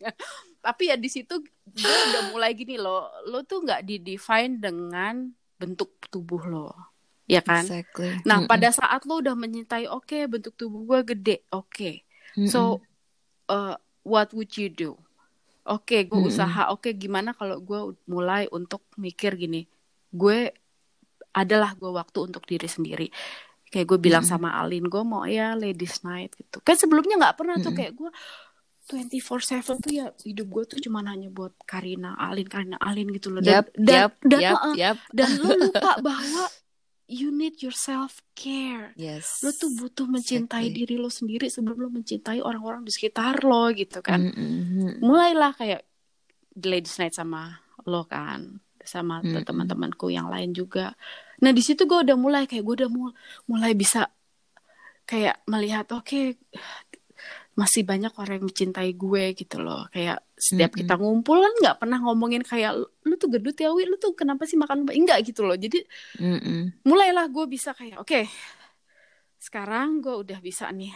Tapi 0.59 0.91
ya 0.91 0.99
di 0.99 1.07
situ 1.07 1.39
gue 1.79 1.95
udah 2.11 2.23
mulai 2.35 2.51
gini 2.51 2.75
loh, 2.75 3.07
lo 3.31 3.47
tuh 3.47 3.63
nggak 3.63 3.87
di-define 3.87 4.59
dengan 4.59 5.31
bentuk 5.55 5.95
tubuh 6.11 6.43
lo, 6.43 6.90
ya 7.31 7.39
kan? 7.39 7.63
Exactly. 7.63 8.19
Nah 8.27 8.43
Mm-mm. 8.43 8.51
pada 8.51 8.69
saat 8.75 9.07
lo 9.07 9.23
udah 9.23 9.35
mencintai, 9.39 9.87
oke 9.87 10.27
bentuk 10.27 10.59
tubuh 10.59 10.83
gue 10.83 11.15
gede, 11.15 11.47
oke. 11.55 12.03
Mm-mm. 12.35 12.51
So, 12.51 12.83
uh, 13.47 13.79
what 14.03 14.35
would 14.35 14.51
you 14.59 14.67
do? 14.67 14.99
Oke, 15.63 16.09
gue 16.09 16.17
Mm-mm. 16.17 16.27
usaha. 16.27 16.73
Oke, 16.73 16.91
gimana 16.97 17.31
kalau 17.37 17.61
gue 17.61 17.95
mulai 18.09 18.49
untuk 18.51 18.83
mikir 18.97 19.37
gini? 19.39 19.63
Gue 20.11 20.51
adalah 21.31 21.77
gue 21.77 21.87
waktu 21.87 22.19
untuk 22.27 22.43
diri 22.43 22.67
sendiri. 22.67 23.07
Kayak 23.71 23.95
gue 23.95 23.99
bilang 24.11 24.25
Mm-mm. 24.27 24.35
sama 24.35 24.59
Alin, 24.59 24.89
gue 24.91 25.03
mau 25.05 25.23
ya 25.23 25.55
ladies 25.55 26.03
night 26.03 26.35
gitu. 26.35 26.59
Kan 26.59 26.75
sebelumnya 26.75 27.15
nggak 27.15 27.35
pernah 27.39 27.55
tuh 27.61 27.71
Mm-mm. 27.71 27.77
kayak 27.79 27.93
gue 27.95 28.11
24/7 28.91 29.79
tuh 29.79 29.91
ya 29.93 30.11
hidup 30.27 30.47
gue 30.51 30.63
tuh 30.67 30.79
cuma 30.83 30.99
hanya 31.07 31.31
buat 31.31 31.55
Karina, 31.63 32.17
Alin, 32.19 32.47
Karina, 32.49 32.75
Alin 32.81 33.07
gitu 33.15 33.31
loh. 33.31 33.39
Dan, 33.39 33.63
Yap, 33.63 33.67
dan, 33.77 33.95
yap, 33.95 34.13
dan, 34.25 34.39
yap, 34.41 34.55
uh-uh. 34.57 34.75
yap. 34.75 34.97
dan 35.15 35.29
lo 35.39 35.49
lupa 35.55 35.91
bahwa 36.07 36.43
you 37.11 37.27
need 37.29 37.59
your 37.59 37.75
self 37.75 38.23
care 38.31 38.95
Yes. 38.95 39.43
lo 39.43 39.51
tuh 39.51 39.67
butuh 39.75 40.07
mencintai 40.07 40.71
Exactly. 40.71 40.77
diri 40.79 40.95
lo 40.95 41.11
sendiri 41.11 41.51
sebelum 41.51 41.77
lo 41.77 41.89
mencintai 41.91 42.39
orang-orang 42.39 42.81
di 42.81 42.91
sekitar 42.91 43.43
lo 43.43 43.67
gitu 43.71 43.99
kan 43.99 44.23
Mm-mm. 44.23 45.03
mulailah 45.03 45.51
kayak 45.53 45.83
ladies 46.57 46.95
night 46.95 47.11
sama 47.11 47.59
lo 47.83 48.07
kan 48.07 48.63
sama 48.81 49.19
Mm-mm. 49.19 49.43
teman-temanku 49.43 50.07
yang 50.07 50.25
lain 50.25 50.51
juga 50.51 50.95
nah 51.37 51.51
di 51.51 51.59
situ 51.59 51.83
gue 51.83 51.99
udah 52.01 52.15
mulai 52.15 52.47
kayak 52.47 52.63
gue 52.63 52.75
udah 52.81 52.89
mul- 52.89 53.15
mulai 53.45 53.75
bisa 53.75 54.07
kayak 55.03 55.43
melihat 55.45 55.89
oke 55.91 56.39
masih 57.51 57.83
banyak 57.83 58.15
orang 58.15 58.39
yang 58.39 58.47
mencintai 58.47 58.91
gue 58.93 59.23
gitu 59.33 59.59
loh 59.59 59.83
kayak 59.89 60.23
setiap 60.33 60.71
Mm-mm. 60.71 60.79
kita 60.81 60.93
ngumpul 60.95 61.37
kan 61.37 61.53
nggak 61.53 61.77
pernah 61.77 61.99
ngomongin 61.99 62.41
kayak 62.41 62.73
lu 62.79 63.15
tuh 63.15 63.27
gendut 63.27 63.53
ya 63.55 63.69
Wi 63.69 63.83
lu 63.83 63.95
tuh 63.95 64.13
kenapa 64.13 64.43
sih 64.43 64.55
makan 64.55 64.87
enggak 64.87 65.19
gitu 65.23 65.43
loh 65.43 65.55
jadi 65.55 65.83
Mm-mm. 66.17 66.79
mulailah 66.81 67.27
gue 67.27 67.45
bisa 67.45 67.71
kayak 67.71 67.99
oke 67.99 68.23
sekarang 69.37 69.99
gue 69.99 70.15
udah 70.15 70.39
bisa 70.39 70.69
nih 70.69 70.93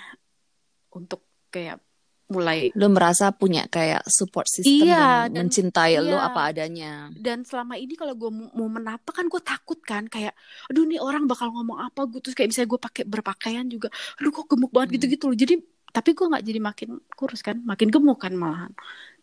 untuk 0.92 1.22
kayak 1.50 1.82
mulai 2.26 2.74
Lu 2.74 2.90
merasa 2.90 3.30
punya 3.30 3.68
kayak 3.68 4.02
support 4.08 4.50
system 4.50 4.90
Iya, 4.90 4.98
yang 5.30 5.30
dan- 5.30 5.46
mencintai 5.46 5.94
lu 6.00 6.10
iya. 6.10 6.26
apa 6.26 6.42
adanya. 6.50 6.94
dan 7.14 7.46
selama 7.46 7.78
ini 7.78 7.94
kalau 7.94 8.18
gue 8.18 8.32
mau 8.32 8.66
menapa 8.66 9.12
kan 9.12 9.28
gue 9.28 9.38
takut 9.40 9.78
kan 9.80 10.08
kayak 10.08 10.34
aduh 10.66 10.82
nih 10.84 10.98
orang 10.98 11.30
bakal 11.30 11.54
ngomong 11.54 11.78
apa 11.80 12.02
gue 12.06 12.18
terus 12.20 12.34
kayak 12.34 12.50
misalnya 12.50 12.70
gue 12.72 12.82
pakai 12.82 13.04
berpakaian 13.04 13.66
juga 13.68 13.92
aduh 14.18 14.32
kok 14.32 14.48
gemuk 14.48 14.72
banget 14.72 14.88
Hmm. 14.88 14.96
gitu-gitu 14.98 15.24
loh 15.28 15.38
jadi 15.38 15.54
tapi 15.96 16.10
gue 16.18 16.25
nggak 16.32 16.44
jadi 16.50 16.60
makin 16.70 16.90
kurus 17.20 17.42
kan 17.48 17.58
makin 17.70 17.88
gemuk 17.94 18.20
kan 18.24 18.34
malahan 18.44 18.72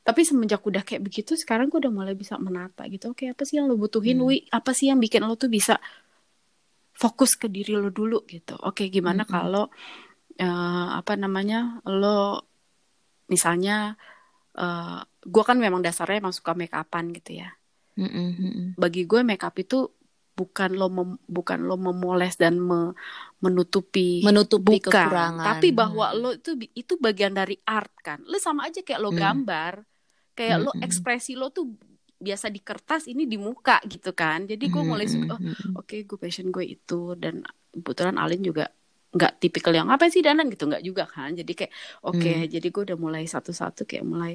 tapi 0.06 0.20
semenjak 0.28 0.62
udah 0.70 0.82
kayak 0.88 1.02
begitu 1.06 1.32
sekarang 1.42 1.66
gue 1.70 1.78
udah 1.82 1.92
mulai 1.98 2.14
bisa 2.22 2.34
menata 2.46 2.82
gitu 2.94 3.12
oke 3.12 3.24
apa 3.32 3.42
sih 3.48 3.54
yang 3.60 3.66
lo 3.70 3.76
butuhin 3.84 4.18
Hmm. 4.18 4.26
wi 4.28 4.36
apa 4.58 4.70
sih 4.78 4.86
yang 4.90 4.98
bikin 5.04 5.22
lo 5.28 5.34
tuh 5.42 5.50
bisa 5.52 5.74
fokus 7.02 7.32
ke 7.40 7.46
diri 7.54 7.72
lo 7.76 7.90
dulu 7.98 8.24
gitu 8.32 8.54
oke 8.68 8.82
gimana 8.88 9.22
Mm-mm. 9.22 9.32
kalau 9.34 9.64
eh, 10.42 10.88
apa 11.00 11.12
namanya 11.22 11.56
lo 12.00 12.08
misalnya 13.32 13.72
eh 14.62 15.00
gue 15.34 15.42
kan 15.48 15.56
memang 15.64 15.80
dasarnya 15.86 16.20
emang 16.22 16.34
suka 16.38 16.52
make 16.58 16.74
upan 16.76 17.04
gitu 17.16 17.30
ya 17.40 17.48
Mm-mm, 17.96 18.28
mm-mm. 18.40 18.68
bagi 18.76 19.02
gue 19.10 19.20
make 19.24 19.44
up 19.44 19.56
itu 19.56 19.76
bukan 20.38 20.70
lo 20.80 20.86
mem- 20.96 21.20
bukan 21.36 21.58
lo 21.68 21.74
memoles 21.86 22.34
dan 22.42 22.54
me- 22.68 22.94
menutupi 23.44 24.00
Menutupi 24.24 24.74
bukan 24.78 24.86
kekurangan. 24.86 25.42
tapi 25.44 25.74
bahwa 25.74 26.06
Hmm. 26.12 26.20
lo 26.22 26.28
itu 26.38 26.50
itu 26.78 26.94
bagian 27.02 27.34
dari 27.34 27.56
art 27.66 27.92
kan 28.06 28.18
lo 28.30 28.36
sama 28.40 28.60
aja 28.70 28.80
kayak 28.86 29.00
lo 29.04 29.10
Hmm. 29.10 29.18
gambar 29.22 29.74
kayak 30.38 30.58
lo 30.64 30.70
Mm-mm. 30.72 30.82
ekspresi 30.86 31.34
lo 31.40 31.50
tuh 31.56 31.66
biasa 32.22 32.46
di 32.54 32.60
kertas 32.62 33.10
ini 33.10 33.26
di 33.26 33.34
muka 33.36 33.82
gitu 33.90 34.14
kan 34.14 34.46
jadi 34.46 34.64
gue 34.70 34.82
mulai 34.86 35.06
suka 35.10 35.34
oh, 35.36 35.42
oke 35.74 35.94
gue 36.08 36.18
passion 36.22 36.48
gue 36.54 36.64
itu 36.74 37.18
dan 37.18 37.42
kebetulan 37.74 38.16
Alin 38.22 38.40
juga 38.46 38.70
nggak 39.12 39.32
tipikal 39.44 39.74
yang 39.76 39.88
apa 39.92 40.08
sih 40.08 40.22
danan 40.24 40.46
gitu 40.48 40.64
nggak 40.70 40.84
juga 40.88 41.04
kan 41.04 41.34
jadi 41.36 41.52
kayak 41.52 41.72
oke 42.06 42.30
Hmm. 42.30 42.48
jadi 42.48 42.66
gue 42.72 42.82
udah 42.88 42.98
mulai 43.04 43.24
satu-satu 43.28 43.84
kayak 43.90 44.06
mulai 44.08 44.32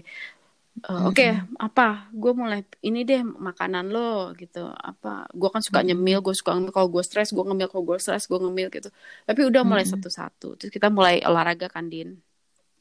eh, 0.77 0.91
Hmm. 0.93 1.07
oke 1.10 1.27
apa? 1.57 1.88
Gue 2.13 2.31
mulai 2.31 2.62
ini 2.81 3.01
deh 3.01 3.22
makanan 3.22 3.89
lo 3.89 4.34
gitu. 4.34 4.69
Apa? 4.69 5.25
Gue 5.34 5.50
kan 5.50 5.65
suka 5.65 5.81
Hmm. 5.81 5.89
nyemil 5.89 6.22
gue 6.22 6.36
suka 6.36 6.53
ngemil. 6.53 6.72
Kalau 6.72 6.89
gue 6.89 7.01
stres 7.01 7.34
gue 7.34 7.41
ngemil. 7.41 7.67
Kalau 7.67 7.84
gue 7.84 7.98
stres 7.98 8.25
gue 8.25 8.38
ngemil 8.38 8.67
gitu. 8.69 8.89
Tapi 9.25 9.41
udah 9.43 9.62
mulai 9.65 9.84
Hmm. 9.84 9.98
satu-satu. 9.98 10.55
Terus 10.55 10.69
kita 10.69 10.88
mulai 10.88 11.22
olahraga 11.25 11.67
kan 11.67 11.89
din? 11.89 12.22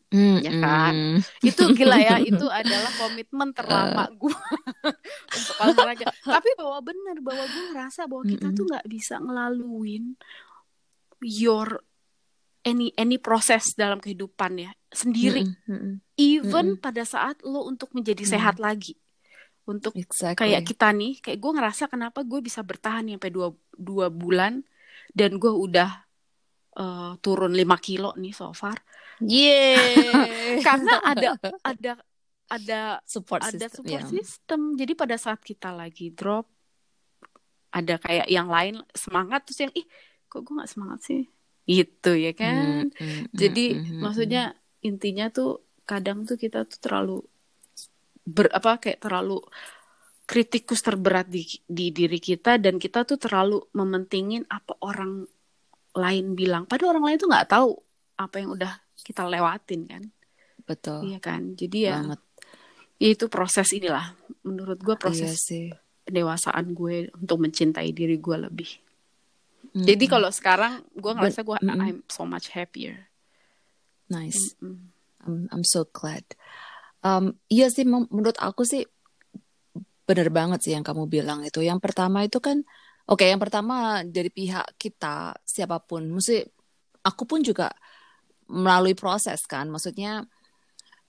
Mm-mm. 0.07 0.39
Ya 0.39 0.53
kan? 0.63 0.95
itu 1.43 1.63
gila 1.75 1.99
ya 1.99 2.17
itu 2.31 2.47
adalah 2.47 2.95
komitmen 2.95 3.51
terlama 3.51 4.07
gue 4.13 4.31
untuk 5.37 5.57
olahraga. 5.59 6.07
Tapi 6.23 6.49
bahwa 6.55 6.79
benar 6.79 7.17
bahwa 7.19 7.45
gue 7.45 7.65
ngerasa 7.75 8.07
bahwa 8.07 8.23
kita 8.23 8.55
tuh 8.55 8.65
nggak 8.71 8.87
bisa 8.87 9.19
ngelaluin 9.19 10.15
your 11.21 11.83
any 12.63 12.95
any 12.95 13.17
proses 13.17 13.75
dalam 13.75 13.99
kehidupan 13.99 14.63
ya. 14.63 14.71
Sendiri. 14.91 15.43
Mm-mm, 15.43 15.75
mm-mm. 15.75 15.95
Even 16.17 16.77
Mm-mm. 16.77 16.83
pada 16.83 17.05
saat 17.05 17.41
lo 17.45 17.65
untuk 17.69 17.93
menjadi 17.93 18.25
Mm. 18.25 18.31
sehat 18.37 18.57
lagi 18.59 18.97
untuk 19.67 19.93
Exactly. 19.99 20.39
kayak 20.47 20.63
kita 20.63 20.89
nih 20.95 21.19
kayak 21.21 21.39
gue 21.43 21.53
ngerasa 21.59 21.85
kenapa 21.91 22.23
gue 22.23 22.39
bisa 22.39 22.63
bertahan 22.63 23.07
sampai 23.07 23.31
dua 23.35 23.51
dua 23.75 24.07
bulan 24.09 24.63
dan 25.11 25.37
gue 25.37 25.51
udah 25.51 25.91
eh, 26.79 27.13
turun 27.19 27.53
5 27.53 27.77
kilo 27.83 28.15
nih 28.15 28.31
so 28.31 28.55
far 28.55 28.79
karena 30.67 30.95
ada 31.03 31.31
ada 31.65 31.93
ada 32.47 32.81
support 33.03 33.43
ada 33.43 33.59
system. 33.59 33.75
support 33.83 34.03
ya. 34.07 34.11
system. 34.13 34.61
Jadi 34.79 34.93
pada 34.95 35.17
saat 35.19 35.43
kita 35.43 35.75
lagi 35.75 36.15
drop, 36.15 36.47
ada 37.75 37.99
kayak 37.99 38.31
yang 38.31 38.47
lain 38.47 38.79
semangat 38.95 39.43
terus 39.49 39.67
yang 39.67 39.73
ih 39.75 39.87
kok 40.31 40.47
gue 40.47 40.55
nggak 40.55 40.71
semangat 40.71 41.01
sih, 41.03 41.23
gitu 41.67 42.13
ya 42.15 42.33
kan. 42.39 42.87
Mm, 42.87 43.03
mm, 43.03 43.23
Jadi 43.35 43.65
mm, 43.75 43.81
mm, 43.83 43.91
mm, 43.91 44.01
maksudnya 44.05 44.43
intinya 44.85 45.27
tuh 45.33 45.65
kadang 45.87 46.27
tuh 46.27 46.35
kita 46.35 46.67
tuh 46.67 46.79
terlalu 46.83 47.17
ber 48.27 48.51
apa 48.51 48.83
kayak 48.83 48.99
terlalu 48.99 49.39
kritikus 50.27 50.83
terberat 50.83 51.31
di 51.31 51.47
di 51.65 51.95
diri 51.95 52.19
kita 52.19 52.59
dan 52.59 52.83
kita 52.83 53.07
tuh 53.07 53.15
terlalu 53.15 53.63
mementingin 53.71 54.43
apa 54.51 54.75
orang 54.83 55.23
lain 55.95 56.35
bilang. 56.35 56.67
Padahal 56.67 56.99
orang 56.99 57.15
lain 57.15 57.19
tuh 57.23 57.31
nggak 57.31 57.49
tahu 57.49 57.71
apa 58.19 58.35
yang 58.43 58.51
udah 58.53 58.73
kita 59.01 59.23
lewatin 59.25 59.87
kan. 59.87 60.03
betul 60.67 61.07
Iya 61.07 61.23
kan. 61.23 61.55
Jadi 61.55 61.87
ya 61.87 62.03
banget. 62.03 62.21
ya 62.99 63.09
itu 63.15 63.31
proses 63.31 63.71
inilah 63.71 64.11
menurut 64.43 64.83
gue 64.83 64.93
Iya 64.93 65.01
proses 65.01 65.39
sih. 65.39 65.71
pendewasaan 66.03 66.75
gue 66.75 67.15
untuk 67.15 67.39
mencintai 67.41 67.95
diri 67.95 68.19
gue 68.19 68.37
lebih 68.37 68.71
Mm, 69.77 69.85
jadi 69.85 70.05
kalau 70.09 70.31
sekarang 70.33 70.81
gue 70.97 71.13
ngerasa 71.13 71.45
gue 71.45 71.59
Mm-mm. 71.61 71.81
I'm 71.85 71.99
so 72.09 72.25
much 72.25 72.49
happier 72.49 73.13
nice. 74.09 74.57
Mm-mm. 74.57 74.89
I'm 75.27 75.51
I'm 75.51 75.65
so 75.67 75.85
glad. 75.91 76.25
Um, 77.03 77.37
iya 77.51 77.67
sih 77.69 77.85
menurut 77.85 78.39
aku 78.39 78.63
sih 78.63 78.87
bener 80.07 80.31
banget 80.31 80.63
sih 80.63 80.73
yang 80.73 80.87
kamu 80.87 81.11
bilang 81.11 81.43
itu. 81.43 81.61
Yang 81.61 81.83
pertama 81.83 82.23
itu 82.23 82.39
kan 82.39 82.63
oke, 83.11 83.27
yang 83.27 83.43
pertama 83.43 84.07
dari 84.07 84.31
pihak 84.31 84.79
kita 84.79 85.35
siapa 85.43 85.83
pun, 85.83 86.07
mesti 86.07 86.47
aku 87.03 87.23
pun 87.27 87.43
juga 87.43 87.71
melalui 88.47 88.95
proses 88.95 89.43
kan. 89.51 89.67
Maksudnya 89.67 90.23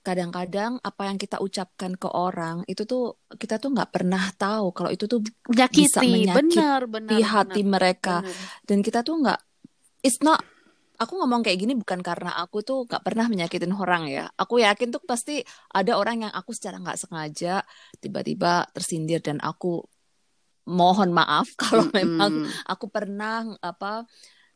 kadang-kadang 0.02 0.80
apa 0.80 1.04
yang 1.04 1.20
kita 1.20 1.44
ucapkan 1.44 1.92
ke 2.00 2.08
orang 2.08 2.64
itu 2.64 2.88
tuh 2.88 3.20
kita 3.36 3.60
tuh 3.60 3.76
nggak 3.76 3.92
pernah 3.92 4.24
tahu 4.40 4.72
kalau 4.72 4.88
itu 4.88 5.04
tuh 5.04 5.20
menyakiti 5.52 6.32
menyakiti 6.32 6.56
benar 6.56 6.82
benar 6.88 7.20
hati 7.28 7.60
benar, 7.60 7.72
mereka 7.76 8.16
benar. 8.24 8.64
dan 8.64 8.78
kita 8.80 9.04
tuh 9.04 9.20
nggak 9.20 9.40
it's 10.08 10.24
not 10.24 10.40
aku 10.98 11.14
ngomong 11.22 11.42
kayak 11.46 11.58
gini 11.62 11.74
bukan 11.78 12.02
karena 12.02 12.34
aku 12.42 12.66
tuh 12.66 12.90
nggak 12.90 13.04
pernah 13.06 13.26
menyakitin 13.30 13.74
orang 13.74 14.10
ya. 14.10 14.26
Aku 14.34 14.58
yakin 14.58 14.90
tuh 14.90 15.02
pasti 15.06 15.46
ada 15.70 15.98
orang 15.98 16.26
yang 16.28 16.34
aku 16.34 16.52
secara 16.54 16.82
nggak 16.82 16.98
sengaja 16.98 17.62
tiba-tiba 18.02 18.66
tersindir 18.74 19.22
dan 19.22 19.38
aku 19.42 19.86
mohon 20.68 21.16
maaf 21.16 21.48
kalau 21.62 21.88
Mm-mm. 21.88 21.96
memang 21.96 22.32
aku 22.68 22.86
pernah 22.92 23.46
apa 23.64 24.04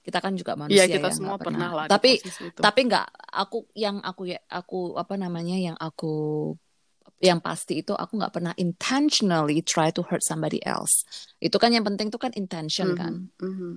kita 0.02 0.18
kan 0.18 0.34
juga 0.34 0.58
Iya 0.58 0.90
manusia 0.90 0.98
kita 0.98 1.08
ya 1.08 1.14
semua 1.14 1.38
nggak 1.38 1.46
pernah 1.46 1.70
lah 1.78 1.86
tapi 1.86 2.12
tapi 2.58 2.80
nggak 2.90 3.08
aku 3.32 3.58
yang 3.78 4.02
aku 4.02 4.34
ya 4.34 4.40
aku 4.50 4.98
apa 4.98 5.14
namanya 5.14 5.56
yang 5.62 5.78
aku 5.78 6.14
yang 7.22 7.38
pasti 7.38 7.86
itu 7.86 7.94
aku 7.94 8.18
nggak 8.18 8.34
pernah 8.34 8.54
intentionally 8.58 9.62
try 9.62 9.94
to 9.94 10.02
hurt 10.02 10.26
somebody 10.26 10.58
else. 10.66 11.06
Itu 11.38 11.62
kan 11.62 11.70
yang 11.70 11.86
penting 11.86 12.10
tuh 12.10 12.18
kan 12.18 12.34
intention 12.34 12.98
kan. 12.98 13.30
Mhm, 13.30 13.46
mhm. 13.46 13.72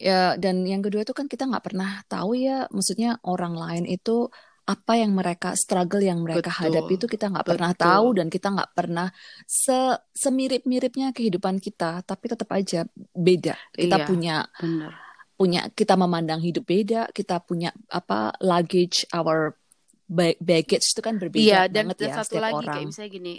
Ya 0.00 0.32
dan 0.40 0.64
yang 0.64 0.80
kedua 0.80 1.04
itu 1.04 1.12
kan 1.12 1.28
kita 1.28 1.44
nggak 1.44 1.60
pernah 1.60 2.00
tahu 2.08 2.32
ya 2.32 2.64
maksudnya 2.72 3.20
orang 3.20 3.52
lain 3.52 3.84
itu 3.84 4.32
apa 4.64 4.92
yang 4.96 5.12
mereka 5.12 5.52
struggle 5.58 6.00
yang 6.00 6.24
mereka 6.24 6.48
Betul, 6.48 6.72
hadapi 6.72 6.92
itu 6.96 7.06
kita 7.10 7.26
nggak 7.28 7.44
pernah 7.44 7.72
tahu 7.74 8.06
dan 8.16 8.26
kita 8.32 8.48
nggak 8.54 8.70
pernah 8.72 9.08
se 9.44 9.76
semirip 10.14 10.62
miripnya 10.64 11.10
kehidupan 11.12 11.58
kita 11.60 12.00
tapi 12.06 12.24
tetap 12.32 12.48
aja 12.54 12.86
beda 13.12 13.54
kita 13.76 13.96
Iya. 13.98 14.06
punya 14.08 14.36
benar 14.56 14.92
punya 15.40 15.60
kita 15.72 15.94
memandang 15.96 16.40
hidup 16.44 16.64
beda 16.68 17.08
kita 17.16 17.40
punya 17.40 17.72
apa 17.88 18.36
luggage 18.44 19.08
our 19.16 19.56
ba- 20.04 20.36
baggage 20.40 20.84
itu 20.92 21.00
kan 21.00 21.16
berbeda 21.16 21.40
Iya, 21.40 21.60
dan, 21.66 21.84
banget 21.90 21.96
dan 21.96 22.08
ya 22.08 22.14
satu 22.20 22.36
setiap 22.36 22.44
lagi 22.44 22.56
orang 22.60 22.74
kayak 22.76 22.86
misalnya 22.92 23.10
gini, 23.10 23.34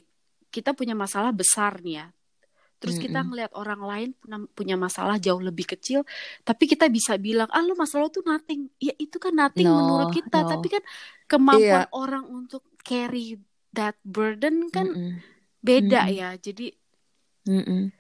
kita 0.52 0.72
punya 0.74 0.96
masalah 0.98 1.32
besar 1.32 1.80
nih 1.84 1.94
ya. 2.02 2.06
Terus 2.82 2.98
kita 2.98 3.22
Mm-mm. 3.22 3.30
ngelihat 3.30 3.52
orang 3.54 3.82
lain 3.86 4.10
punya- 4.18 4.50
punya 4.58 4.76
masalah 4.76 5.22
jauh 5.22 5.38
lebih 5.38 5.70
kecil, 5.78 6.02
tapi 6.42 6.66
kita 6.66 6.90
bisa 6.90 7.14
bilang, 7.22 7.46
ah 7.54 7.62
lu 7.62 7.78
masalah 7.78 8.10
tuh 8.10 8.26
nothing. 8.26 8.74
Ya 8.82 8.98
itu 8.98 9.22
kan 9.22 9.38
nothing 9.38 9.70
No, 9.70 9.78
menurut 9.78 10.10
kita, 10.10 10.42
no. 10.42 10.50
tapi 10.50 10.68
kan 10.74 10.84
kemampuan 11.30 11.86
Iya. 11.86 11.94
orang 11.94 12.26
untuk 12.26 12.66
carry 12.82 13.38
that 13.78 13.94
burden 14.02 14.74
kan 14.74 14.90
Mm-mm. 14.90 15.22
beda 15.62 16.10
Mm-mm. 16.10 16.18
ya. 16.18 16.30
Jadi 16.42 16.74
Mm-mm. 17.46 17.94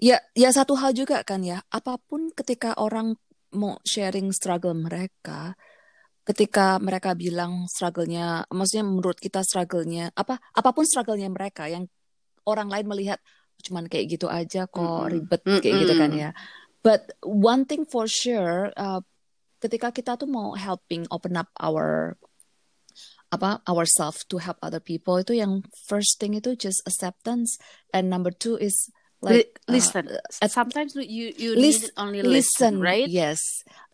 Ya, 0.00 0.16
ya 0.32 0.48
satu 0.48 0.80
hal 0.80 0.96
juga 0.96 1.20
kan 1.28 1.44
ya, 1.44 1.60
apa 1.68 2.00
pun 2.00 2.32
ketika 2.32 2.72
orang 2.80 3.12
mau 3.52 3.76
sharing 3.84 4.32
struggle 4.32 4.72
mereka, 4.72 5.52
ketika 6.24 6.80
mereka 6.80 7.12
bilang 7.12 7.68
struggle-nya, 7.68 8.48
maksudnya 8.48 8.86
menurut 8.88 9.20
kita 9.20 9.44
struggle-nya, 9.44 10.08
apa, 10.16 10.40
apa 10.40 10.70
pun 10.72 10.88
struggle-nya 10.88 11.28
mereka, 11.28 11.68
yang 11.68 11.84
orang 12.48 12.72
lain 12.72 12.86
melihat 12.88 13.20
cuman 13.60 13.86
kayak 13.86 14.16
gitu 14.16 14.26
aja 14.26 14.64
kok 14.66 14.80
Mm-mm. 14.82 15.12
ribet 15.12 15.42
kayak 15.44 15.74
gitu 15.86 15.94
kan 15.94 16.10
ya. 16.12 16.30
But 16.80 17.12
one 17.22 17.68
thing 17.68 17.84
for 17.84 18.08
sure, 18.08 18.72
uh, 18.74 19.04
ketika 19.60 19.92
kita 19.92 20.16
tuh 20.16 20.24
mau 20.24 20.56
helping 20.56 21.04
open 21.12 21.36
up 21.36 21.52
our 21.60 22.16
apa 23.30 23.62
ourselves 23.70 24.26
to 24.26 24.42
help 24.42 24.58
other 24.58 24.82
people 24.82 25.14
itu 25.14 25.38
yang 25.38 25.62
first 25.86 26.18
thing 26.18 26.34
itu 26.34 26.58
just 26.58 26.82
acceptance 26.82 27.62
and 27.94 28.10
number 28.10 28.34
two 28.34 28.58
is 28.58 28.90
li- 29.22 29.46
like 29.46 29.62
uh, 29.70 29.78
listen. 29.78 30.10
at- 30.42 30.50
Sometimes 30.50 30.98
you 30.98 31.30
you 31.30 31.54
need 31.54 31.78
only 31.94 32.26
listen, 32.26 32.26
listen, 32.26 32.74
right? 32.82 33.06
yes 33.06 33.38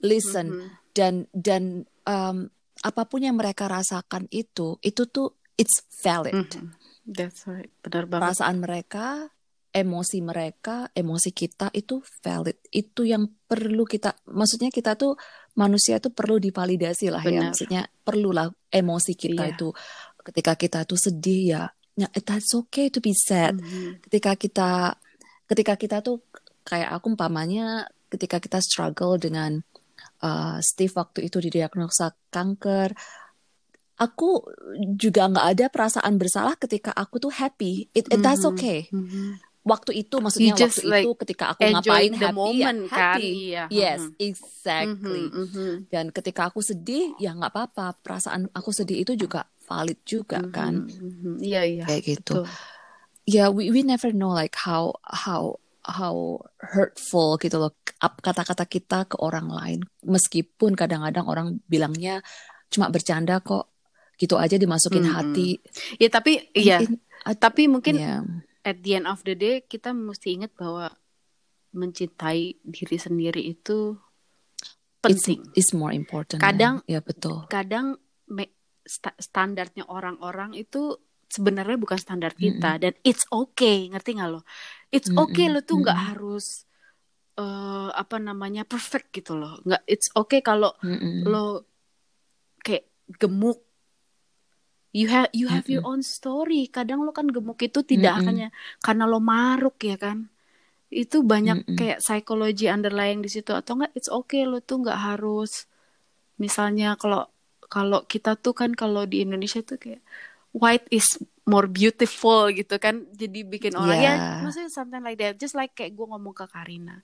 listen 0.00 0.56
Mhm. 0.56 0.68
dan 0.96 1.14
dan 1.36 1.62
um, 2.08 2.48
apa 2.80 3.04
pun 3.04 3.20
yang 3.20 3.36
mereka 3.36 3.68
rasakan 3.68 4.24
itu 4.32 4.80
itu 4.80 5.04
tuh 5.04 5.36
it's 5.60 5.84
valid 6.00 6.32
Mhm. 6.32 6.72
That's 7.06 7.46
right. 7.46 7.70
Benar 7.86 8.10
banget. 8.10 8.34
perasaan 8.34 8.56
mereka 8.58 9.30
emosi 9.76 10.24
mereka 10.24 10.88
emosi 10.90 11.30
kita 11.30 11.68
itu 11.70 12.00
valid 12.24 12.56
itu 12.72 13.04
yang 13.04 13.28
perlu 13.44 13.84
kita 13.84 14.16
maksudnya 14.26 14.72
kita 14.72 14.96
tuh 14.96 15.20
manusia 15.52 16.00
tuh 16.00 16.10
perlu 16.10 16.40
divalidasi 16.40 17.12
lah 17.12 17.20
ya 17.20 17.44
Benar. 17.44 17.52
maksudnya 17.52 17.82
perlulah 18.00 18.48
emosi 18.72 19.12
kita 19.12 19.44
Iya. 19.44 19.52
itu 19.52 19.68
ketika 20.24 20.56
kita 20.56 20.78
tuh 20.82 20.96
sedih 20.96 21.42
ya 21.52 21.62
ya 21.94 22.08
that's 22.24 22.52
okay 22.52 22.88
to 22.88 22.98
be 22.98 23.12
sad 23.12 23.56
Mhm. 23.56 24.00
ketika 24.08 24.32
kita 24.34 24.70
ketika 25.44 25.74
kita 25.76 25.96
tuh 26.00 26.24
kayak 26.64 26.90
aku 26.90 27.12
umpamanya 27.12 27.84
ketika 28.08 28.40
kita 28.40 28.58
struggle 28.58 29.16
dengan 29.16 29.60
uh, 30.20 30.56
Steve 30.60 30.92
waktu 30.92 31.28
itu 31.28 31.36
didiagnosa 31.38 32.16
kanker 32.28 32.96
aku 33.96 34.44
juga 34.92 35.24
nggak 35.24 35.46
ada 35.56 35.66
perasaan 35.72 36.20
bersalah 36.20 36.52
ketika 36.56 36.92
aku 36.92 37.16
tuh 37.18 37.32
happy 37.32 37.88
it, 37.92 38.04
it- 38.06 38.20
that's 38.20 38.44
Mhm. 38.44 38.52
okay 38.52 38.80
Mhm. 38.92 39.40
Waktu 39.66 40.06
itu 40.06 40.16
maksudnya 40.22 40.54
You 40.54 40.62
just, 40.62 40.78
waktu 40.78 40.88
like, 40.94 41.04
itu 41.04 41.10
ketika 41.26 41.44
aku 41.52 41.66
ngapain 41.66 42.12
the 42.14 42.30
happy 42.30 42.30
ya 42.30 42.38
moment, 42.38 42.78
kan? 42.86 43.18
happy 43.18 43.26
Iya, 43.50 43.64
yes 43.68 44.00
mhm. 44.06 44.14
exactly 44.22 45.24
Mhm, 45.26 45.42
mhm. 45.50 45.70
dan 45.90 46.04
ketika 46.14 46.46
aku 46.48 46.62
sedih 46.62 47.18
ya 47.18 47.34
nggak 47.34 47.50
apa-apa 47.50 47.98
perasaan 47.98 48.46
aku 48.54 48.70
sedih 48.70 49.02
itu 49.02 49.18
juga 49.18 49.50
valid 49.66 49.98
juga 50.06 50.38
kan 50.54 50.86
Mhm, 50.86 51.02
mhm. 51.02 51.34
Iya, 51.42 51.60
iya. 51.66 51.84
kayak 51.84 52.02
gitu 52.06 52.46
ya 53.26 53.50
we 53.50 53.74
we 53.74 53.82
never 53.82 54.14
know 54.14 54.30
like 54.30 54.54
how 54.54 54.94
how 55.02 55.58
how 55.82 56.38
hurtful 56.62 57.34
gitu 57.38 57.58
loh 57.58 57.74
kata-kata 57.98 58.66
kita 58.66 59.06
ke 59.10 59.18
orang 59.18 59.50
lain 59.50 59.78
meskipun 60.06 60.78
kadang-kadang 60.78 61.26
orang 61.26 61.58
bilangnya 61.66 62.22
cuma 62.70 62.90
bercanda 62.90 63.38
kok 63.42 63.70
gitu 64.18 64.38
aja 64.38 64.56
dimasukin 64.58 65.06
Mm-mm. 65.06 65.14
hati 65.14 65.48
Ya 66.00 66.08
tapi 66.10 66.42
iya, 66.56 66.82
tapi 67.38 67.68
mungkin 67.70 67.94
ya 68.00 68.22
at 68.66 68.82
the 68.82 68.98
end 68.98 69.06
of 69.06 69.22
the 69.22 69.38
day 69.38 69.62
kita 69.62 69.94
mesti 69.94 70.34
ingat 70.34 70.50
bahwa 70.58 70.90
mencintai 71.70 72.58
diri 72.60 72.98
sendiri 72.98 73.38
itu 73.38 73.94
penting. 74.98 75.46
it's 75.54 75.70
more 75.70 75.94
important 75.94 76.42
Kadang- 76.42 76.82
ya 76.90 76.98
betul 76.98 77.46
Kadang 77.46 77.94
me- 78.26 78.50
sta- 78.82 79.14
standarnya 79.16 79.86
orang-orang 79.86 80.58
itu 80.58 80.98
sebenarnya 81.26 81.74
bukan 81.74 81.98
standar 81.98 82.34
kita 82.34 82.78
dan 82.78 82.94
it's 83.02 83.26
okay, 83.30 83.90
ngerti 83.90 84.14
nggak 84.14 84.30
lo? 84.30 84.46
It's 84.90 85.10
Mm-mm, 85.10 85.26
okay 85.26 85.46
lo 85.50 85.62
tuh 85.62 85.82
nggak 85.82 85.98
mm-mm. 85.98 86.08
harus 86.14 86.66
eh, 87.36 87.90
apa 87.92 88.16
namanya 88.18 88.62
perfect 88.62 89.10
gitu 89.10 89.34
loh. 89.34 89.58
Nggak 89.62 89.82
it's 89.86 90.08
okay 90.14 90.38
kalau 90.40 90.70
Mm-mm. 90.80 91.26
lo 91.26 91.66
kayak 92.62 92.86
gemuk 93.18 93.65
you 94.98 95.06
have 95.14 95.28
you 95.40 95.46
have 95.54 95.66
your 95.74 95.84
own 95.90 96.00
story. 96.16 96.60
Kadang 96.76 96.98
lo 97.06 97.10
kan 97.18 97.26
gemuk 97.34 97.58
itu 97.68 97.80
tidak 97.92 98.14
Mm-mm. 98.16 98.26
hanya 98.26 98.46
karena 98.84 99.04
lo 99.12 99.18
maruk 99.32 99.76
ya 99.90 99.96
kan. 100.04 100.18
Itu 101.02 101.16
banyak 101.32 101.58
Mm-mm. 101.58 101.78
kayak 101.78 101.98
psikologi 102.04 102.64
underlying 102.74 103.20
di 103.26 103.30
situ. 103.34 103.50
Atau 103.60 103.72
enggak 103.80 103.92
it's 103.98 104.10
okay 104.18 104.42
lo 104.50 104.58
tuh 104.68 104.76
nggak 104.84 104.98
harus 105.08 105.50
misalnya 106.44 106.86
kalau 107.00 107.20
kalau 107.74 107.98
kita 108.12 108.30
tuh 108.44 108.54
kan 108.60 108.70
kalau 108.80 109.02
di 109.12 109.16
Indonesia 109.26 109.60
tuh 109.70 109.76
kayak 109.82 110.00
white 110.62 110.86
is 110.98 111.06
more 111.52 111.66
beautiful 111.78 112.48
gitu 112.58 112.74
kan. 112.84 112.94
Jadi 113.20 113.38
bikin 113.52 113.74
orang 113.82 113.98
ya 114.06 114.12
Yeah. 114.18 114.40
maksudnya 114.42 114.70
something 114.78 115.02
like 115.06 115.18
that. 115.22 115.34
Just 115.42 115.54
like 115.58 115.72
kayak 115.78 115.92
gue 115.98 116.06
ngomong 116.12 116.34
ke 116.36 116.46
Karina 116.54 117.02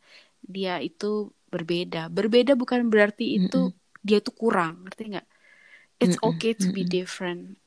dia 0.54 0.78
itu 0.82 1.30
berbeda. 1.52 1.98
Berbeda 2.16 2.52
bukan 2.62 2.88
berarti 2.92 3.24
itu 3.38 3.70
dia 4.06 4.18
tuh 4.26 4.34
kurang 4.42 4.72
ngerti 4.86 5.02
nggak? 5.16 5.26
It's 6.02 6.16
Mm-mm, 6.16 6.22
okay 6.22 6.52
to 6.58 6.66
be 6.72 6.82
different 6.84 7.58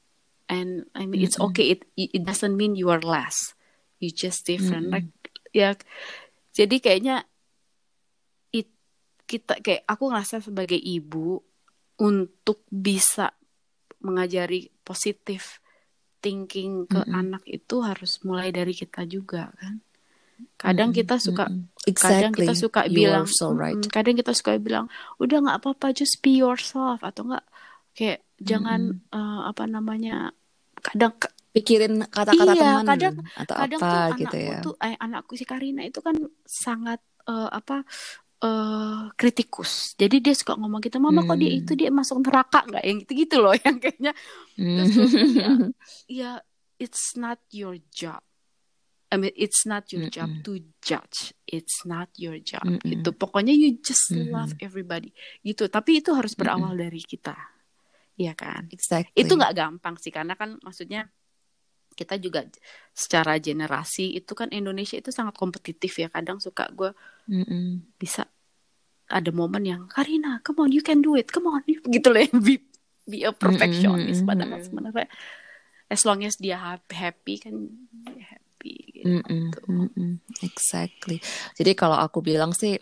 and 0.50 0.86
I 0.94 1.06
mean 1.10 1.26
it's 1.26 1.38
Mm-mm. 1.38 1.50
okay 1.54 1.78
it 1.78 1.82
it 1.98 2.24
doesn't 2.26 2.54
mean 2.54 2.78
you 2.78 2.90
are 2.94 3.02
less 3.02 3.54
you 4.00 4.14
just 4.14 4.46
different 4.46 4.92
Mm-mm. 4.92 4.96
like 5.02 5.10
ya 5.56 5.74
jadi 6.54 6.76
kayaknya 6.80 7.26
it 8.54 8.70
kita 9.26 9.58
kayak 9.62 9.84
aku 9.90 10.12
ngerasa 10.12 10.44
sebagai 10.44 10.78
ibu 10.78 11.42
untuk 12.00 12.62
bisa 12.70 13.32
mengajari 14.04 14.70
positif 14.86 15.64
thinking 16.22 16.86
ke 16.86 17.02
Mm-mm. 17.02 17.16
anak 17.16 17.44
itu 17.46 17.82
harus 17.82 18.22
mulai 18.22 18.50
dari 18.54 18.74
kita 18.74 19.06
juga 19.06 19.50
kan 19.58 19.82
kadang 20.60 20.92
Mm-mm, 20.92 20.98
kita 21.00 21.16
suka 21.22 21.46
mm-mm. 21.48 21.72
kadang 21.96 22.34
exactly 22.34 22.46
kita 22.50 22.54
suka 22.58 22.82
you 22.86 22.98
bilang 22.98 23.26
so 23.30 23.56
right 23.56 23.80
kadang 23.88 24.16
kita 24.20 24.32
suka 24.36 24.60
bilang 24.60 24.92
udah 25.22 25.38
nggak 25.40 25.58
apa-apa 25.64 25.96
just 25.96 26.20
be 26.20 26.36
yourself 26.42 27.00
atau 27.06 27.24
enggak 27.30 27.46
kayak 27.96 28.25
jangan 28.38 28.82
eh, 29.08 29.42
apa 29.46 29.64
namanya 29.66 30.32
kadang 30.76 31.16
pikirin 31.50 32.04
kata-kata 32.06 32.52
Iya, 32.52 32.62
teman 32.62 32.86
kadang- 32.86 33.18
atau 33.34 33.56
kadang 33.56 33.80
apa 33.80 33.90
tuh 33.90 34.18
gitu 34.20 34.38
ya. 34.38 34.58
tuh 34.62 34.76
eh, 34.78 34.96
anakku 34.96 35.34
si 35.34 35.44
Karina 35.44 35.82
itu 35.82 36.00
kan 36.00 36.14
sangat 36.44 37.00
eh, 37.26 37.50
apa 37.50 37.82
eh 38.38 39.04
kritikus. 39.14 39.96
Jadi 39.96 40.20
dia 40.20 40.36
suka 40.36 40.54
ngomong 40.54 40.78
gitu 40.80 41.00
mama 41.00 41.24
kok 41.24 41.40
dia 41.40 41.50
Hmm. 41.50 41.62
itu 41.64 41.72
dia 41.74 41.90
masuk 41.90 42.20
neraka 42.20 42.62
nggak? 42.62 42.84
Yang 42.84 42.98
gitu 43.02 43.12
gitu 43.18 43.36
loh 43.40 43.56
yang 43.64 43.78
kayaknya. 43.80 44.12
Terus 44.54 44.92
gue 44.92 45.08
bilang, 45.32 45.60
ya 46.06 46.32
it's 46.76 47.16
not 47.16 47.40
your 47.50 47.80
job. 47.90 48.20
I 49.08 49.16
mean 49.16 49.32
it's 49.34 49.64
not 49.64 49.88
your 49.90 50.12
job 50.12 50.28
Mm-mm. 50.28 50.44
to 50.44 50.52
judge. 50.84 51.32
It's 51.48 51.88
not 51.88 52.12
your 52.20 52.36
job. 52.38 52.68
Mm-mm. 52.68 52.84
gitu 52.84 53.16
pokoknya 53.16 53.56
you 53.56 53.80
just 53.80 54.12
Mhm. 54.12 54.28
love 54.28 54.52
everybody. 54.60 55.16
Gitu. 55.40 55.72
Tapi 55.72 56.04
itu 56.04 56.12
harus 56.12 56.36
berawal 56.36 56.76
dari 56.76 57.00
kita 57.00 57.34
Iya 58.16 58.34
kan 58.34 58.72
exactly 58.72 59.28
itu 59.28 59.34
nggak 59.36 59.56
gampang 59.56 59.96
sih 60.00 60.12
karena 60.12 60.40
kan 60.40 60.56
maksudnya 60.64 61.12
kita 61.96 62.20
juga 62.20 62.44
secara 62.92 63.40
generasi 63.40 64.20
itu 64.20 64.32
kan 64.36 64.52
Indonesia 64.52 65.00
itu 65.00 65.16
sangat 65.16 65.36
kompetitif 65.40 65.96
ya 65.96 66.12
kadang 66.12 66.44
suka 66.44 66.68
gue 66.76 66.92
Mm-mm. 67.32 67.84
bisa 67.96 68.28
ada 69.08 69.32
momen 69.32 69.64
yang 69.64 69.88
Karina 69.88 70.44
come 70.44 70.68
on 70.68 70.72
you 70.76 70.84
can 70.84 71.00
do 71.00 71.16
it 71.16 71.32
come 71.32 71.48
on 71.48 71.64
gitu 71.96 72.08
loh 72.12 72.20
be, 72.44 72.60
be 73.08 73.24
a 73.24 73.32
perfectionist 73.32 74.24
Mm-mm. 74.24 74.28
padahal 74.28 74.60
sebenarnya 74.60 75.08
as 75.88 76.02
long 76.04 76.20
as 76.26 76.36
dia 76.36 76.58
hap- 76.60 76.92
happy 76.92 77.40
kan 77.40 77.56
happy 78.20 78.76
gitu. 78.92 79.06
Mm-mm, 79.06 79.54
mm-mm, 79.70 80.12
exactly. 80.42 81.22
Jadi 81.54 81.72
kalau 81.78 81.94
aku 82.02 82.26
bilang 82.26 82.58
sih 82.58 82.74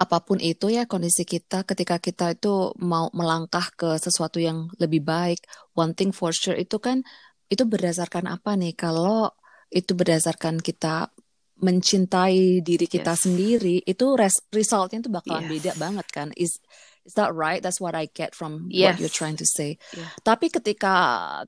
apa 0.00 0.24
pun 0.24 0.40
itu 0.40 0.72
ya 0.72 0.88
kondisi 0.88 1.28
kita 1.28 1.68
ketika 1.68 2.00
kita 2.00 2.32
itu 2.32 2.72
mau 2.80 3.12
melangkah 3.12 3.68
ke 3.76 4.00
sesuatu 4.00 4.40
yang 4.40 4.72
lebih 4.80 5.04
baik, 5.04 5.44
one 5.76 5.92
thing 5.92 6.08
for 6.08 6.32
sure 6.32 6.56
itu 6.56 6.80
kan 6.80 7.04
itu 7.52 7.68
berdasarkan 7.68 8.24
apa 8.32 8.56
nih? 8.56 8.72
Kalau 8.72 9.28
itu 9.68 9.92
berdasarkan 9.92 10.64
kita 10.64 11.12
mencintai 11.60 12.64
diri 12.64 12.88
kita 12.88 13.12
Yes. 13.12 13.20
sendiri, 13.28 13.76
itu 13.84 14.06
res- 14.16 14.40
resultnya 14.48 15.04
itu 15.04 15.12
bakalan 15.12 15.44
Yes. 15.44 15.52
beda 15.52 15.72
banget 15.76 16.06
kan? 16.08 16.28
Is 16.34 16.56
is 17.04 17.16
that 17.16 17.32
right? 17.32 17.64
That's 17.64 17.80
what 17.80 17.96
I 17.96 18.08
get 18.12 18.36
from 18.36 18.68
Yes. 18.68 18.96
what 18.96 19.00
you're 19.00 19.12
trying 19.12 19.36
to 19.40 19.48
say. 19.48 19.76
Yeah. 19.96 20.12
Tapi 20.20 20.48
ketika 20.48 20.94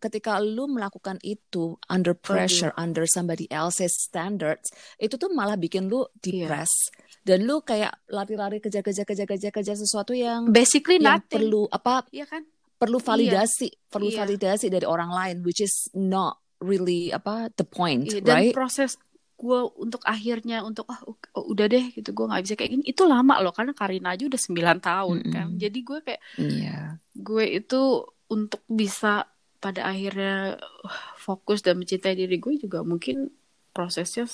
ketika 0.01 0.41
lu 0.41 0.69
melakukan 0.69 1.21
itu 1.25 1.77
under 1.88 2.12
pressure, 2.12 2.73
under 2.77 3.05
somebody 3.09 3.49
else's 3.53 3.93
standards, 3.97 4.73
itu 4.97 5.17
tuh 5.17 5.33
malah 5.33 5.57
bikin 5.57 5.88
lu 5.88 6.05
Iya. 6.05 6.49
depressed. 6.49 6.93
Dan 7.23 7.47
lu 7.47 7.63
kayak 7.63 8.03
lari-lari 8.09 8.59
kejar-kejar 8.59 9.03
kejar-kejar 9.03 9.51
kejar 9.51 9.77
sesuatu 9.77 10.11
yang 10.11 10.51
basically 10.51 10.99
yang 10.99 11.23
nothing 11.23 11.39
perlu 11.41 11.63
apa 11.69 12.03
Iya 12.11 12.27
kan 12.27 12.43
perlu 12.75 12.99
validasi, 12.99 13.71
perlu 13.87 14.11
Iya. 14.11 14.27
validasi 14.27 14.67
dari 14.67 14.83
orang 14.85 15.09
lain 15.09 15.37
which 15.41 15.59
is 15.59 15.71
not 15.93 16.35
really 16.59 17.11
apa 17.11 17.47
the 17.53 17.63
point, 17.63 18.07
Iya, 18.07 18.19
dan 18.21 18.37
right? 18.41 18.51
proses 18.53 18.99
gue 19.35 19.61
untuk 19.77 20.03
akhirnya 20.05 20.63
untuk 20.63 20.87
ah 20.87 21.03
u- 21.03 21.19
oh, 21.33 21.47
udah 21.49 21.67
deh 21.67 21.91
gitu 21.91 22.11
gue 22.11 22.27
nggak 22.27 22.43
bisa 22.43 22.55
kayak 22.55 22.71
gini 22.73 22.85
itu 22.85 23.03
lama 23.03 23.39
loh 23.39 23.51
karena 23.51 23.71
Karina 23.71 24.15
aja 24.15 24.23
udah 24.25 24.39
9 24.39 24.79
tahun 24.79 25.19
kan 25.29 25.47
Mm-mm. 25.49 25.59
jadi 25.59 25.79
gue 25.81 25.99
kayak 26.01 26.21
Iya. 26.39 26.79
gue 27.13 27.45
itu 27.53 27.83
untuk 28.29 28.63
bisa 28.65 29.27
pada 29.59 29.83
akhirnya 29.85 30.55
uh, 30.59 30.99
fokus 31.17 31.59
dan 31.61 31.75
mencintai 31.77 32.15
diri 32.15 32.39
gue 32.39 32.55
juga 32.57 32.83
mungkin 32.83 33.31
prosesnya 33.71 34.27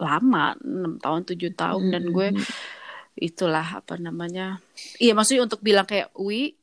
lama 0.00 0.56
6 0.60 0.98
tahun 1.02 1.22
7 1.28 1.52
tahun 1.52 1.82
dan 1.92 2.04
gue 2.08 2.28
itulah 3.18 3.84
apa 3.84 4.00
namanya 4.00 4.56
iya 4.96 5.12
maksudnya 5.12 5.44
untuk 5.44 5.60
bilang 5.60 5.84
kayak 5.84 6.10
we 6.16 6.56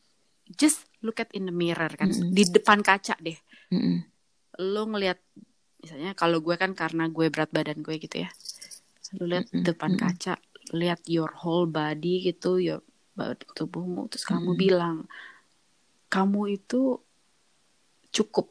just 0.50 0.89
look 1.06 1.22
at 1.22 1.30
in 1.38 1.46
the 1.46 1.54
mirror 1.54 1.89
kan 1.94 2.10
Mm-mm. 2.10 2.34
di 2.34 2.44
depan 2.50 2.82
kaca 2.82 3.13
deh 3.22 3.38
Mm-mm. 3.70 4.02
lo 4.65 4.84
ngelihat 4.89 5.22
misalnya 5.80 6.12
kalau 6.18 6.42
gue 6.42 6.58
kan 6.58 6.74
karena 6.74 7.08
gue 7.08 7.30
berat 7.30 7.54
badan 7.54 7.86
gue 7.86 7.96
gitu 8.02 8.26
ya 8.26 8.30
lo 9.22 9.30
lihat 9.30 9.48
Mm-mm, 9.54 9.63
depan 9.63 9.94
mm-mm. 9.94 10.04
kaca 10.04 10.34
lihat 10.74 11.02
your 11.06 11.32
whole 11.38 11.70
body 11.70 12.34
gitu 12.34 12.58
badan 13.13 13.50
tubuhmu 13.54 14.10
terus 14.10 14.26
kamu 14.26 14.54
Mm-mm. 14.54 14.60
bilang 14.60 14.98
kamu 16.10 16.58
itu 16.58 16.98
cukup 18.10 18.50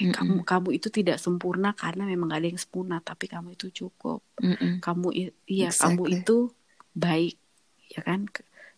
oke 0.00 0.08
Mm-mm. 0.08 0.16
kamu 0.16 0.34
kamu 0.48 0.68
itu 0.80 0.88
tidak 0.88 1.20
sempurna 1.20 1.76
karena 1.76 2.08
memang 2.08 2.32
gak 2.32 2.40
ada 2.40 2.48
yang 2.48 2.60
sempurna 2.60 2.96
tapi 3.04 3.28
kamu 3.28 3.52
itu 3.52 3.68
cukup 3.84 4.24
Mm-mm. 4.40 4.80
kamu 4.80 5.06
iya 5.44 5.68
kamu 5.68 6.02
Exactly. 6.08 6.16
itu 6.24 6.36
baik 6.96 7.34
ya 7.92 8.00
kan 8.00 8.24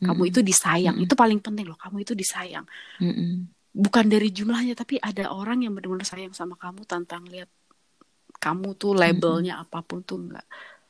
kamu 0.03 0.23
Mm-mm. 0.27 0.31
itu 0.35 0.41
disayang 0.43 0.99
Mm-mm. 0.99 1.07
itu 1.07 1.15
paling 1.15 1.39
penting 1.39 1.71
loh 1.71 1.79
kamu 1.79 2.03
itu 2.03 2.19
disayang 2.19 2.67
Mm-mm. 2.99 3.47
bukan 3.71 4.05
dari 4.11 4.29
jumlahnya 4.35 4.75
tapi 4.75 4.99
ada 4.99 5.31
orang 5.31 5.63
yang 5.63 5.73
benar-benar 5.79 6.05
sayang 6.05 6.35
sama 6.35 6.59
kamu 6.59 6.83
tanpa 6.85 7.23
ngeliat 7.23 7.47
kamu 8.43 8.75
tuh 8.75 8.99
labelnya 8.99 9.63
apa 9.63 9.87
pun 9.87 10.03
tuh 10.03 10.19
enggak 10.19 10.43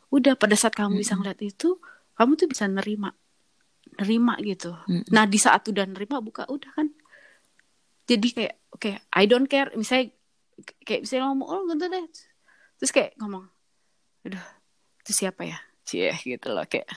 udah 0.08 0.32
pada 0.40 0.56
saat 0.56 0.72
kamu 0.72 0.96
bisa 0.96 1.12
Mm-mm. 1.12 1.20
ngeliat 1.20 1.40
itu 1.44 1.76
kamu 2.16 2.32
tuh 2.40 2.48
bisa 2.48 2.64
nerima 2.64 3.12
nerima 4.00 4.40
gitu 4.40 4.72
Mm-mm. 4.88 5.12
nah 5.12 5.28
di 5.28 5.36
saat 5.36 5.68
udah 5.68 5.84
nerima 5.84 6.24
buka 6.24 6.48
udah 6.48 6.70
kan 6.72 6.88
jadi 8.08 8.28
kayak 8.34 8.54
oke 8.72 8.90
I 9.12 9.24
don't 9.28 9.46
care 9.46 9.68
misalnya 9.76 10.10
kayak 10.86 11.06
misalnya 11.06 11.32
ngomong 11.32 11.48
oh 11.48 11.62
gitu 11.72 11.84
deh 11.88 12.06
terus 12.78 12.92
kayak 12.92 13.12
ngomong 13.18 13.44
aduh 14.26 14.44
itu 15.02 15.12
siapa 15.12 15.42
ya 15.46 15.58
cie 15.82 16.14
gitu 16.22 16.54
loh 16.54 16.66
kayak 16.68 16.88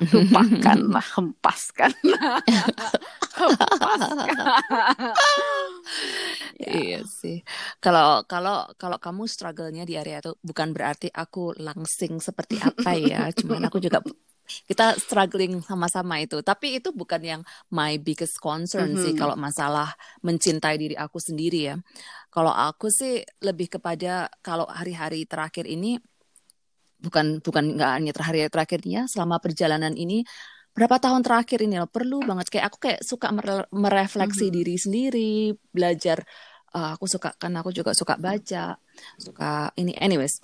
lupakanlah 0.00 1.04
hempaskan 1.16 1.92
hempaskan 3.40 4.36
Ya. 6.60 6.76
Iya 6.76 7.00
sih. 7.08 7.40
Kalau 7.80 8.28
kalau 8.28 8.68
kalau 8.76 9.00
kamu 9.00 9.24
struggle-nya 9.24 9.88
di 9.88 9.96
area 9.96 10.20
itu 10.20 10.36
bukan 10.44 10.76
berarti 10.76 11.08
aku 11.08 11.56
langsing 11.56 12.20
seperti 12.20 12.60
apa 12.60 12.92
ya. 13.00 13.32
Cuman 13.32 13.64
aku 13.64 13.80
juga 13.80 14.04
kita 14.68 14.96
struggling 15.00 15.60
sama-sama 15.62 16.20
itu. 16.22 16.40
Tapi 16.44 16.82
itu 16.82 16.90
bukan 16.94 17.20
yang 17.22 17.40
my 17.70 17.96
biggest 17.98 18.38
concern 18.38 18.94
sih 18.98 19.12
Mhm. 19.14 19.20
kalau 19.20 19.36
masalah 19.38 19.94
mencintai 20.22 20.76
diri 20.76 20.96
aku 20.96 21.18
sendiri 21.18 21.60
ya. 21.72 21.76
Kalau 22.30 22.54
aku 22.54 22.90
sih 22.92 23.20
lebih 23.42 23.78
kepada 23.78 24.30
kalau 24.42 24.66
hari-hari 24.70 25.26
terakhir 25.26 25.66
ini 25.66 25.98
bukan 27.00 27.40
bukan 27.40 27.80
nggak 27.80 27.90
hanya 27.96 28.12
hari 28.20 28.44
terakhirnya 28.52 29.08
selama 29.08 29.40
perjalanan 29.40 29.96
ini 29.96 30.20
berapa 30.76 31.00
tahun 31.00 31.24
terakhir 31.24 31.64
ini 31.64 31.80
loh 31.80 31.88
perlu 31.90 32.20
banget 32.22 32.52
kayak 32.52 32.70
aku 32.70 32.78
kayak 32.78 33.00
suka 33.02 33.32
mere- 33.32 33.66
merefleksi 33.72 34.52
Mhm. 34.52 34.54
diri 34.54 34.74
sendiri 34.76 35.32
belajar 35.72 36.22
uh, 36.76 36.94
aku 36.94 37.08
suka 37.10 37.34
kan 37.40 37.56
aku 37.56 37.74
juga 37.74 37.96
suka 37.96 38.14
baca 38.20 38.78
suka 39.18 39.72
ini 39.80 39.96
anyways 39.98 40.38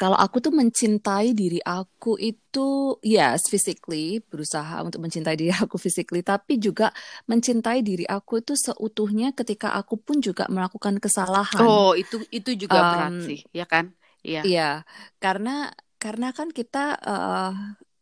kalau 0.00 0.16
aku 0.16 0.38
tuh 0.44 0.52
mencintai 0.54 1.34
diri 1.36 1.58
aku 1.62 2.16
itu 2.20 2.96
yes 3.04 3.46
physically 3.50 4.22
berusaha 4.24 4.80
untuk 4.86 5.02
mencintai 5.04 5.34
diri 5.38 5.52
aku 5.52 5.76
physically 5.76 6.22
tapi 6.22 6.56
juga 6.58 6.90
mencintai 7.30 7.82
diri 7.84 8.04
aku 8.08 8.40
itu 8.42 8.54
seutuhnya 8.56 9.34
ketika 9.36 9.74
aku 9.76 9.98
pun 10.00 10.22
juga 10.24 10.48
melakukan 10.48 10.96
kesalahan. 11.02 11.68
Oh 11.68 11.92
itu 11.98 12.16
itu 12.32 12.50
juga 12.62 12.78
berat 12.90 13.12
Um, 13.14 13.26
sih 13.26 13.38
ya 13.58 13.64
kan? 13.72 13.84
Iya. 14.26 14.40
Iya, 14.46 14.86
karena 15.22 15.50
karena 15.98 16.30
kan 16.30 16.48
kita 16.54 16.94
uh, 17.02 17.50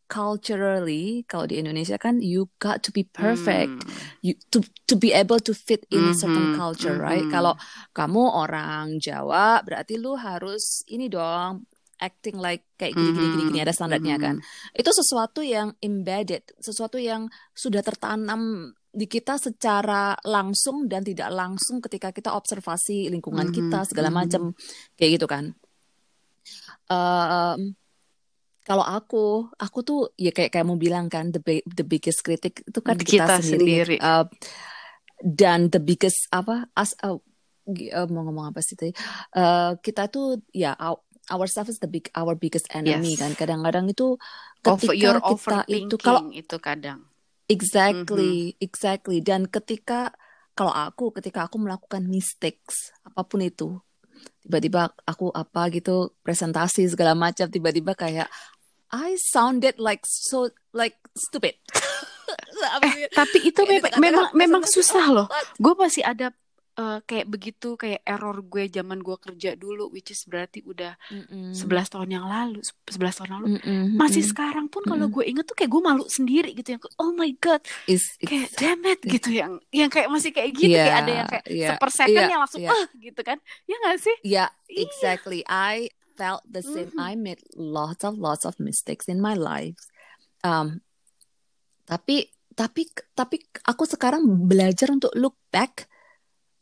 culturally 0.06 1.22
kalau 1.26 1.46
di 1.46 1.58
Indonesia 1.58 1.98
kan 1.98 2.22
you 2.22 2.48
got 2.58 2.82
to 2.82 2.90
be 2.94 3.02
perfect, 3.06 3.70
Hmm. 3.74 3.90
you 4.22 4.32
to 4.50 4.62
to 4.86 4.94
be 4.94 5.10
able 5.10 5.38
to 5.42 5.52
fit 5.52 5.82
in 5.90 6.14
certain 6.14 6.50
Mhm, 6.50 6.58
culture, 6.58 6.96
right? 6.98 7.26
Kalau 7.28 7.54
mhm. 7.54 7.62
kamu 7.92 8.22
orang 8.22 8.84
Jawa, 9.02 9.60
berarti 9.66 9.98
lu 9.98 10.14
harus 10.16 10.86
ini 10.86 11.10
dong 11.10 11.66
acting 11.96 12.36
like 12.36 12.64
kayak 12.76 12.92
gini 12.92 13.08
gini 13.08 13.26
gini 13.32 13.42
gini 13.48 13.58
Mhm, 13.60 13.64
ada 13.66 13.72
standarnya 13.72 14.16
kan. 14.20 14.36
mhm. 14.38 14.76
Itu 14.76 14.90
sesuatu 14.92 15.40
yang 15.40 15.72
embedded, 15.80 16.44
sesuatu 16.60 17.00
yang 17.00 17.26
sudah 17.56 17.80
tertanam 17.80 18.72
di 18.96 19.04
kita 19.04 19.36
secara 19.36 20.16
langsung 20.24 20.88
dan 20.88 21.04
tidak 21.04 21.28
langsung 21.28 21.84
ketika 21.84 22.12
kita 22.16 22.32
observasi 22.32 23.12
lingkungan 23.12 23.48
kita 23.52 23.84
Mhm, 23.84 23.88
segala 23.88 24.08
mhm. 24.08 24.16
macam 24.16 24.42
kayak 24.96 25.20
gitu 25.20 25.26
kan. 25.28 25.52
Em, 26.86 27.74
kalau 28.66 28.82
aku, 28.82 29.46
aku 29.62 29.78
tuh 29.86 29.98
ya 30.18 30.34
kayak 30.34 30.50
kamu 30.50 30.74
bilang 30.74 31.06
kan, 31.06 31.30
the 31.30 31.40
the 31.78 31.86
biggest 31.86 32.20
critic 32.26 32.66
itu 32.66 32.80
kan 32.82 32.98
kita 32.98 33.30
kita 33.30 33.38
sendiri. 33.38 33.62
sendiri 33.62 33.96
Eh, 34.02 34.24
dan 35.22 35.72
the 35.72 35.80
biggest 35.80 36.28
apa 36.34 36.68
as 36.76 36.92
eh, 37.00 37.16
gi- 37.70 37.90
eh, 37.94 38.06
mau 38.10 38.22
ngomong 38.26 38.52
apa 38.52 38.60
sih 38.60 38.76
tadi? 38.76 38.92
Eh, 39.32 39.70
kita 39.80 40.10
tuh 40.12 40.42
ya 40.52 40.74
our, 40.76 40.98
ourselves 41.32 41.72
is 41.72 41.80
the 41.80 41.88
big 41.90 42.10
our 42.12 42.34
biggest 42.36 42.68
enemy 42.74 43.16
yes 43.16 43.22
kan. 43.22 43.32
Kadang-kadang 43.38 43.86
itu 43.90 44.18
over 44.66 44.76
ketika 44.82 45.10
kita 45.30 45.58
itu 45.70 45.94
kalau 45.96 46.22
itu 46.34 46.56
kadang 46.58 46.98
exactly 47.46 48.58
exactly 48.58 49.22
dan 49.22 49.46
ketika 49.46 50.10
kalau 50.56 50.72
aku 50.72 51.12
ketika 51.14 51.46
aku 51.46 51.56
melakukan 51.62 52.02
mistakes 52.08 52.90
apa 53.04 53.22
pun 53.22 53.44
itu 53.44 53.78
tiba-tiba 54.46 54.94
aku 55.04 55.28
apa 55.34 55.68
gitu 55.74 56.16
presentasi 56.24 56.86
segala 56.88 57.12
macam 57.14 57.46
tiba-tiba 57.50 57.92
kayak 57.98 58.26
I 58.92 59.18
sounded 59.18 59.82
like 59.82 60.06
so 60.06 60.50
like 60.70 60.96
stupid. 61.18 61.58
eh 62.82 63.06
tapi 63.12 63.38
itu 63.52 63.60
di 63.62 63.78
memang 63.78 63.92
tengah-tengah 63.92 64.00
memang 64.00 64.26
memang 64.34 64.62
susah 64.66 65.06
oh, 65.12 65.14
loh. 65.14 65.26
gue 65.60 65.74
masih 65.76 66.02
ada 66.02 66.32
eh, 66.76 66.98
kayak 67.04 67.26
begitu 67.28 67.76
kayak 67.76 68.02
error 68.02 68.42
gue 68.42 68.68
zaman 68.68 68.98
gue 69.00 69.16
kerja 69.20 69.54
dulu 69.54 69.92
which 69.92 70.10
is 70.10 70.24
berarti 70.26 70.64
udah 70.64 70.96
Mm-mm. 71.12 71.52
11 71.52 71.92
tahun 71.92 72.08
yang 72.10 72.26
lalu 72.26 72.64
11 72.64 73.18
tahun 73.22 73.30
lalu. 73.38 73.46
Mm-mm, 73.56 73.96
masih 73.96 74.24
mm-mm, 74.24 74.32
sekarang 74.32 74.66
pun 74.72 74.82
kalau 74.88 75.06
gue 75.08 75.24
inget 75.24 75.44
tuh 75.46 75.56
kayak 75.56 75.70
gue 75.70 75.82
malu 75.84 76.04
sendiri 76.08 76.50
gitu 76.56 76.76
yang 76.76 76.82
oh 76.98 77.12
my 77.14 77.30
god 77.38 77.62
Is 77.86 78.16
kayak 78.20 78.50
damn 78.56 78.82
it 78.88 79.00
gitu 79.04 79.30
yang 79.30 79.60
yang 79.70 79.90
kayak 79.92 80.08
masih 80.10 80.30
kayak 80.32 80.50
gitu 80.56 80.76
kayak 80.76 80.96
ada 81.06 81.12
yang 81.12 81.28
yeah, 81.28 81.30
kayak 81.30 81.46
yeah, 81.46 81.70
sepersecond 81.74 82.16
yeah, 82.16 82.30
yang 82.32 82.40
langsung 82.42 82.62
yeah, 82.64 82.74
ah 82.74 82.84
gitu 82.96 83.20
kan. 83.22 83.38
Ya 83.68 83.76
gak 83.84 83.98
sih? 84.00 84.16
Yeah, 84.24 84.48
iya. 84.70 84.80
exactly. 84.84 85.40
I 85.46 85.92
felt 86.16 86.42
the 86.48 86.64
same. 86.64 86.90
Mhm. 86.96 87.00
I 87.00 87.12
made 87.14 87.42
lots 87.54 88.02
of 88.02 88.16
lots 88.16 88.48
of 88.48 88.56
mistakes 88.58 89.06
in 89.06 89.20
my 89.20 89.36
life. 89.36 89.76
Um, 90.40 90.80
tapi 91.86 92.32
tapi 92.56 92.88
tapi 93.12 93.36
aku 93.68 93.84
sekarang 93.84 94.24
belajar 94.48 94.88
untuk 94.88 95.12
look 95.12 95.36
back 95.52 95.86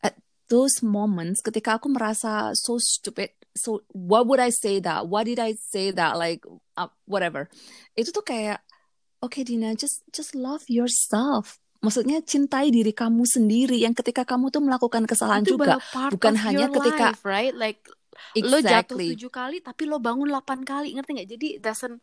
at 0.03 0.19
those 0.51 0.83
moments 0.83 1.39
ketika 1.39 1.79
aku 1.79 1.87
merasa 1.87 2.51
so 2.53 2.75
stupid. 2.77 3.31
So 3.55 3.87
what 3.95 4.27
would 4.27 4.43
I 4.43 4.51
say 4.51 4.83
that? 4.83 5.07
What 5.07 5.31
did 5.31 5.39
I 5.39 5.55
say 5.55 5.95
that? 5.95 6.19
Like 6.19 6.43
uh, 6.75 6.91
whatever. 7.07 7.47
Itu 7.95 8.11
tuh 8.11 8.27
kayak 8.27 8.59
okay 9.23 9.47
Dina, 9.47 9.73
just 9.73 10.03
just 10.11 10.35
love 10.35 10.67
yourself. 10.67 11.57
Maksudnya 11.79 12.19
cintai 12.25 12.73
diri 12.73 12.91
kamu 12.91 13.23
sendiri 13.23 13.77
yang 13.77 13.93
ketika 13.93 14.25
kamu 14.25 14.49
tuh 14.49 14.59
melakukan 14.59 15.05
kesalahan 15.05 15.45
itu 15.45 15.53
juga 15.53 15.77
bukan 16.09 16.33
hanya 16.33 16.67
ketika 16.73 17.13
life 17.13 17.23
right 17.23 17.53
like 17.53 17.85
lo 18.41 18.57
jatuh 18.59 18.97
exactly. 18.97 19.07
tujuh 19.15 19.31
kali 19.31 19.57
tapi 19.61 19.83
lo 19.85 20.01
bangun 20.01 20.27
delapan 20.31 20.63
kali 20.63 20.95
ngerti 20.95 21.11
nggak 21.15 21.29
jadi 21.37 21.47
doesn't 21.61 21.97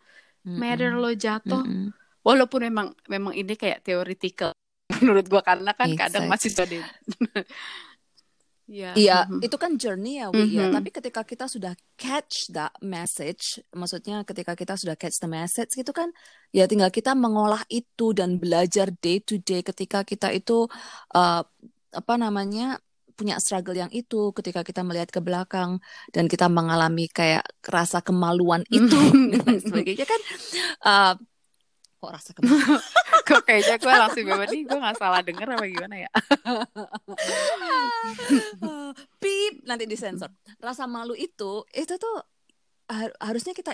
matter 0.44 0.90
Mm-mm, 0.92 1.02
lo 1.02 1.10
jatuh 1.14 1.62
mm-mm. 1.62 1.88
walaupun 2.22 2.60
memang 2.68 2.86
memang 3.06 3.32
ini 3.36 3.54
kayak 3.54 3.82
theoretical 3.86 4.52
menurut 5.00 5.26
gua 5.26 5.42
karena 5.42 5.72
kan 5.72 5.90
kadang 5.94 6.28
Exact. 6.28 6.32
masih 6.32 6.50
di 6.68 6.78
ya 8.72 8.96
Iya, 8.96 9.28
mhm. 9.28 9.44
itu 9.44 9.56
kan 9.60 9.76
journey 9.76 10.22
ya, 10.22 10.32
Wi, 10.32 10.48
ya. 10.56 10.70
Mhm. 10.70 10.74
Tapi 10.80 10.88
ketika 10.88 11.20
kita 11.28 11.44
sudah 11.44 11.76
catch 11.98 12.48
that 12.56 12.72
message, 12.80 13.60
maksudnya 13.74 14.24
ketika 14.24 14.56
kita 14.56 14.80
sudah 14.80 14.96
catch 14.96 15.20
the 15.20 15.28
message, 15.28 15.76
itu 15.76 15.92
kan 15.92 16.08
ya 16.56 16.64
tinggal 16.64 16.88
kita 16.88 17.12
mengolah 17.12 17.60
itu 17.68 18.16
dan 18.16 18.40
belajar 18.40 18.88
day 19.04 19.20
to 19.20 19.36
day 19.42 19.60
ketika 19.60 20.06
kita 20.08 20.32
itu 20.32 20.64
uh, 21.12 21.42
apa 21.92 22.14
namanya 22.16 22.80
punya 23.12 23.36
struggle 23.38 23.76
yang 23.76 23.92
itu, 23.92 24.32
ketika 24.32 24.64
kita 24.64 24.82
melihat 24.82 25.12
ke 25.12 25.20
belakang 25.20 25.78
dan 26.10 26.26
kita 26.26 26.48
mengalami 26.48 27.06
kayak 27.06 27.44
rasa 27.64 28.00
kemaluan 28.00 28.64
itu 28.72 28.96
dan 29.32 29.40
lain 29.44 29.62
sebagainya 29.62 30.06
kan 30.08 30.20
uh, 30.82 31.12
kok 32.02 32.10
rasa 32.10 32.30
kemaluan 32.34 32.80
kok 33.28 33.42
kayaknya 33.46 33.76
gue 33.78 33.92
langsung 33.92 34.24
bebas 34.26 34.48
nih 34.50 34.62
gue 34.66 34.78
nggak 34.80 34.98
salah 34.98 35.20
denger 35.22 35.46
apa 35.46 35.64
gimana 35.70 35.96
ya 36.02 36.10
Pip, 39.22 39.62
nanti 39.64 39.86
disensor. 39.86 40.30
Rasa 40.58 40.90
malu 40.90 41.14
itu, 41.14 41.64
itu 41.72 41.94
tuh 41.96 42.16
har- 42.90 43.16
harusnya 43.22 43.54
kita 43.54 43.72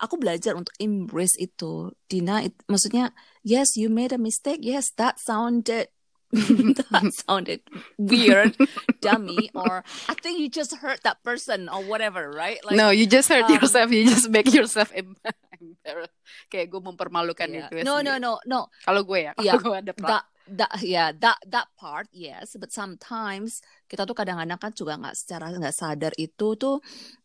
aku 0.00 0.16
belajar 0.16 0.56
untuk 0.56 0.72
embrace 0.80 1.36
itu. 1.36 1.92
Dina, 2.08 2.40
it- 2.44 2.64
maksudnya 2.66 3.12
yes, 3.44 3.76
you 3.76 3.92
made 3.92 4.16
a 4.16 4.20
mistake. 4.20 4.64
Yes, 4.64 4.90
that 4.96 5.20
sounded 5.20 5.92
that 6.92 7.10
sounded 7.10 7.60
weird, 7.98 8.54
dummy, 9.02 9.50
or 9.54 9.82
I 10.06 10.14
think 10.14 10.38
you 10.38 10.46
just 10.46 10.78
hurt 10.78 11.02
that 11.02 11.22
person 11.26 11.66
or 11.66 11.82
whatever, 11.82 12.30
right? 12.30 12.62
Like, 12.62 12.78
no 12.78 12.94
you 12.94 13.06
just 13.10 13.26
hurt 13.26 13.50
um, 13.50 13.58
yourself. 13.58 13.90
You 13.90 14.06
just 14.06 14.30
make 14.30 14.46
yourself 14.54 14.94
em- 14.94 15.18
embarrassed. 15.60 16.14
Kayak 16.46 16.70
gue 16.70 16.80
mempermalukan 16.86 17.46
yeah. 17.50 17.66
gue 17.66 17.82
No, 17.82 17.98
no, 17.98 18.22
no, 18.22 18.38
no. 18.46 18.70
kalau 18.86 19.02
gue 19.02 19.26
ya 19.26 19.32
kalau 19.34 19.46
Yeah, 19.46 19.58
gue 19.58 19.74
ada 19.74 19.92
pra 19.92 20.06
that 20.06 20.24
that 20.50 20.72
yeah 20.82 21.10
that 21.14 21.38
that 21.46 21.66
part 21.74 22.06
yes. 22.14 22.54
But 22.54 22.70
sometimes 22.70 23.62
kita 23.90 24.06
tuh 24.06 24.14
kadang-kadang 24.14 24.58
kan 24.58 24.72
juga 24.74 24.98
nggak 24.98 25.16
secara 25.18 25.50
nggak 25.50 25.74
sadar 25.74 26.12
itu 26.14 26.54
tuh 26.54 26.78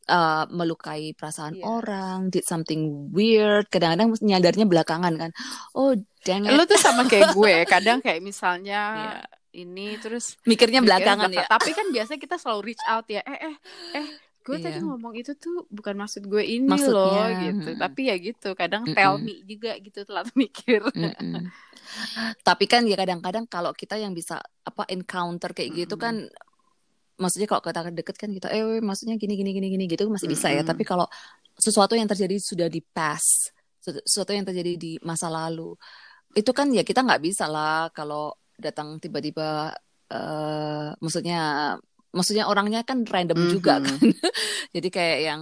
uh, 0.07 0.45
melukai 0.49 1.13
perasaan 1.13 1.57
Iya. 1.57 1.63
orang 1.65 2.17
did 2.29 2.45
something 2.45 3.09
weird 3.11 3.69
kadang-kadang 3.69 4.13
nyadarnya 4.21 4.65
belakangan 4.65 5.13
kan 5.17 5.31
oh 5.73 5.93
dang 6.21 6.45
it 6.45 6.57
tuh 6.65 6.79
sama 6.79 7.05
kayak 7.05 7.33
gue 7.33 7.55
kadang 7.73 7.99
kayak 8.01 8.21
misalnya 8.21 8.81
Iya. 8.95 9.61
ini 9.65 9.95
terus 9.97 10.35
mikirnya 10.43 10.81
mikirnya 10.81 10.81
belakangan 10.83 11.29
belakang 11.31 11.47
ya 11.47 11.53
tapi 11.53 11.71
kan 11.71 11.87
biasanya 11.89 12.19
kita 12.19 12.35
selalu 12.35 12.61
reach 12.73 12.83
out 12.85 13.05
ya 13.07 13.21
eh 13.23 13.39
eh 13.49 13.55
eh 13.95 14.07
gue 14.45 14.57
tadi 14.61 14.77
Iya. 14.77 14.85
ngomong 14.85 15.13
itu 15.17 15.33
tuh 15.33 15.65
bukan 15.73 15.97
maksud 15.97 16.29
gue 16.29 16.43
ini 16.45 16.69
Maksudnya, 16.69 16.93
loh 16.93 17.27
gitu 17.49 17.69
mm-mm. 17.73 17.81
tapi 17.81 18.01
ya 18.13 18.15
gitu 18.21 18.49
kadang 18.53 18.85
tell 18.93 19.17
Mm-mm. 19.17 19.25
me 19.25 19.41
juga 19.41 19.73
gitu 19.81 20.05
telat 20.05 20.29
mikir 20.37 20.85
Mm-mm. 20.85 21.49
Tapi 22.41 22.65
kan 22.65 22.81
ya 22.85 22.97
kadang-kadang 22.97 23.45
kalau 23.45 23.69
kita 23.69 23.97
yang 23.97 24.13
bisa 24.13 24.41
apa 24.41 24.89
encounter 24.89 25.53
kayak 25.53 25.85
gitu 25.85 25.95
Mm-mm. 25.97 26.05
kan 26.05 26.15
maksudnya 27.15 27.47
kalau 27.47 27.61
kita 27.63 27.81
deket 27.91 28.15
kan 28.19 28.29
kita 28.31 28.47
eh 28.51 28.63
weh, 28.63 28.81
maksudnya 28.83 29.15
gini 29.15 29.39
gini 29.39 29.51
gini 29.55 29.67
gini 29.71 29.83
gitu 29.87 30.07
masih 30.11 30.27
bisa 30.27 30.51
ya. 30.51 30.61
Mm-mm. 30.61 30.69
Tapi 30.71 30.83
kalau 30.83 31.07
sesuatu 31.55 31.95
yang 31.95 32.07
terjadi 32.07 32.35
sudah 32.39 32.67
di 32.67 32.83
past, 32.83 33.55
sesu- 33.79 34.03
sesuatu 34.03 34.35
yang 34.35 34.43
terjadi 34.43 34.75
di 34.75 34.91
masa 34.99 35.31
lalu, 35.31 35.75
itu 36.35 36.51
kan 36.51 36.67
ya 36.75 36.83
kita 36.83 36.99
nggak 37.03 37.23
bisa 37.23 37.47
lah 37.47 37.87
kalau 37.95 38.35
datang 38.59 38.99
tiba-tiba 38.99 39.71
eh 40.05 40.87
maksudnya 41.01 41.39
maksudnya 42.15 42.47
orangnya 42.47 42.83
kan 42.87 43.03
random 43.03 43.49
juga 43.51 43.79
Mhm. 43.79 43.85
kan. 43.87 43.99
Jadi 44.75 44.87
kayak 44.91 45.19
yang 45.23 45.41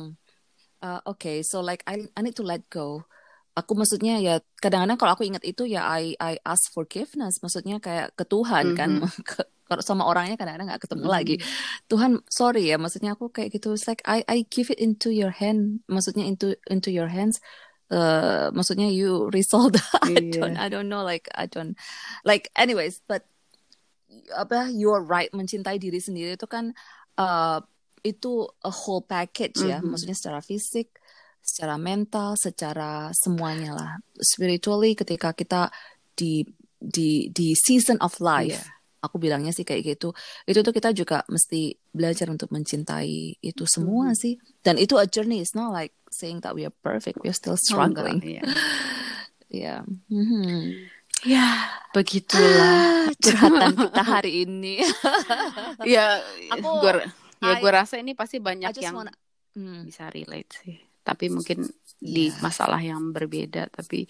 uh, 0.81 1.01
okay, 1.05 1.41
so 1.41 1.59
like 1.61 1.81
I 1.89 2.05
I 2.13 2.21
need 2.21 2.37
to 2.37 2.45
let 2.45 2.65
go. 2.69 3.03
Aku 3.53 3.77
maksudnya 3.77 4.17
ya 4.17 4.41
kadang-kadang 4.57 4.97
kalau 4.97 5.13
aku 5.13 5.23
ingat 5.29 5.45
itu 5.45 5.69
ya 5.69 5.85
I 5.85 6.17
I 6.17 6.41
ask 6.41 6.73
forgiveness. 6.73 7.37
Maksudnya 7.41 7.77
kayak 7.77 8.17
ke 8.17 8.25
Tuhan 8.25 8.73
kan. 8.73 9.01
Mhm. 9.01 9.09
Ke- 9.25 9.49
Kalau 9.73 9.81
sama 9.81 10.05
orangnya 10.05 10.37
kadang-kadang 10.37 10.69
nggak 10.69 10.83
ketemu 10.85 11.05
Mhm. 11.05 11.13
lagi. 11.13 11.35
Tuhan, 11.89 12.11
sorry 12.29 12.69
ya. 12.69 12.77
Maksudnya 12.77 13.17
aku 13.17 13.33
kayak 13.33 13.57
gitu. 13.57 13.73
It's 13.73 13.89
like 13.89 14.05
I 14.05 14.21
I 14.29 14.45
give 14.45 14.69
it 14.69 14.77
into 14.77 15.09
your 15.09 15.33
hand. 15.33 15.81
Maksudnya 15.89 16.23
into 16.23 16.53
into 16.69 16.93
your 16.93 17.09
hands. 17.09 17.41
Uh, 17.89 18.49
maksudnya 18.53 18.89
you 18.89 19.27
resolve 19.29 19.73
that. 19.73 20.01
I 20.05 20.17
Iya. 20.17 20.33
don't 20.33 20.57
I 20.57 20.67
don't 20.69 20.87
know 20.87 21.01
like 21.01 21.25
I 21.33 21.45
don't 21.45 21.73
like 22.21 22.53
anyways. 22.53 23.01
But 23.03 23.25
apa 24.33 24.69
you're 24.69 25.01
right 25.01 25.33
mencintai 25.33 25.81
diri 25.81 25.97
sendiri 25.97 26.37
itu 26.37 26.45
kan 26.45 26.69
uh, 27.17 27.59
itu 28.05 28.45
a 28.61 28.69
whole 28.69 29.01
package 29.01 29.57
ya 29.63 29.81
Mhm. 29.81 29.89
maksudnya 29.89 30.13
secara 30.13 30.39
fisik 30.39 30.93
secara 31.41 31.81
mental 31.81 32.37
secara 32.37 33.09
semuanya 33.11 33.73
lah 33.73 33.91
spiritually 34.21 34.93
ketika 34.93 35.33
kita 35.33 35.73
di 36.13 36.45
di 36.77 37.31
di 37.33 37.57
season 37.57 37.97
of 37.99 38.21
life 38.21 38.53
Iya. 38.53 38.63
Aku 39.03 39.19
bilangnya 39.19 39.51
sih 39.51 39.61
kayak 39.61 39.83
gitu 39.83 40.15
itu 40.47 40.63
tuh 40.63 40.71
kita 40.71 40.95
juga 40.95 41.27
mesti 41.27 41.75
belajar 41.91 42.31
untuk 42.31 42.47
mencintai 42.49 43.35
itu 43.37 43.63
semua 43.67 44.09
Mhm. 44.09 44.17
sih 44.17 44.33
dan 44.63 44.79
itu 44.79 44.95
a 44.95 45.03
journey 45.03 45.43
it's 45.43 45.51
not 45.51 45.69
like 45.69 45.91
saying 46.07 46.39
that 46.39 46.55
we 46.55 46.63
are 46.63 46.71
perfect 46.71 47.19
we're 47.19 47.35
still 47.35 47.53
Oh, 47.53 47.59
enggak, 47.59 47.67
struggling 47.67 48.19
iya. 48.23 48.43
ya 49.67 49.75
Mhm. 50.07 50.87
ya 51.23 51.47
begitulah 51.91 53.11
curhatan 53.15 53.75
kita 53.77 54.01
hari 54.01 54.31
ini 54.43 54.79
ya 55.85 56.23
Aku- 56.49 56.79
gue 56.79 56.91
ya 57.39 57.59
gue 57.59 57.71
rasa 57.71 57.99
ini 57.99 58.15
pasti 58.15 58.39
banyak 58.39 58.71
yang 58.77 58.95
wanna 58.97 59.13
Hmm. 59.53 59.85
bisa 59.85 60.09
relate 60.09 60.49
sih 60.65 60.81
tapi 61.05 61.29
mungkin 61.29 61.69
di 61.99 62.25
Iya. 62.25 62.41
masalah 62.41 62.81
yang 62.81 63.11
berbeda 63.11 63.69
tapi 63.69 64.07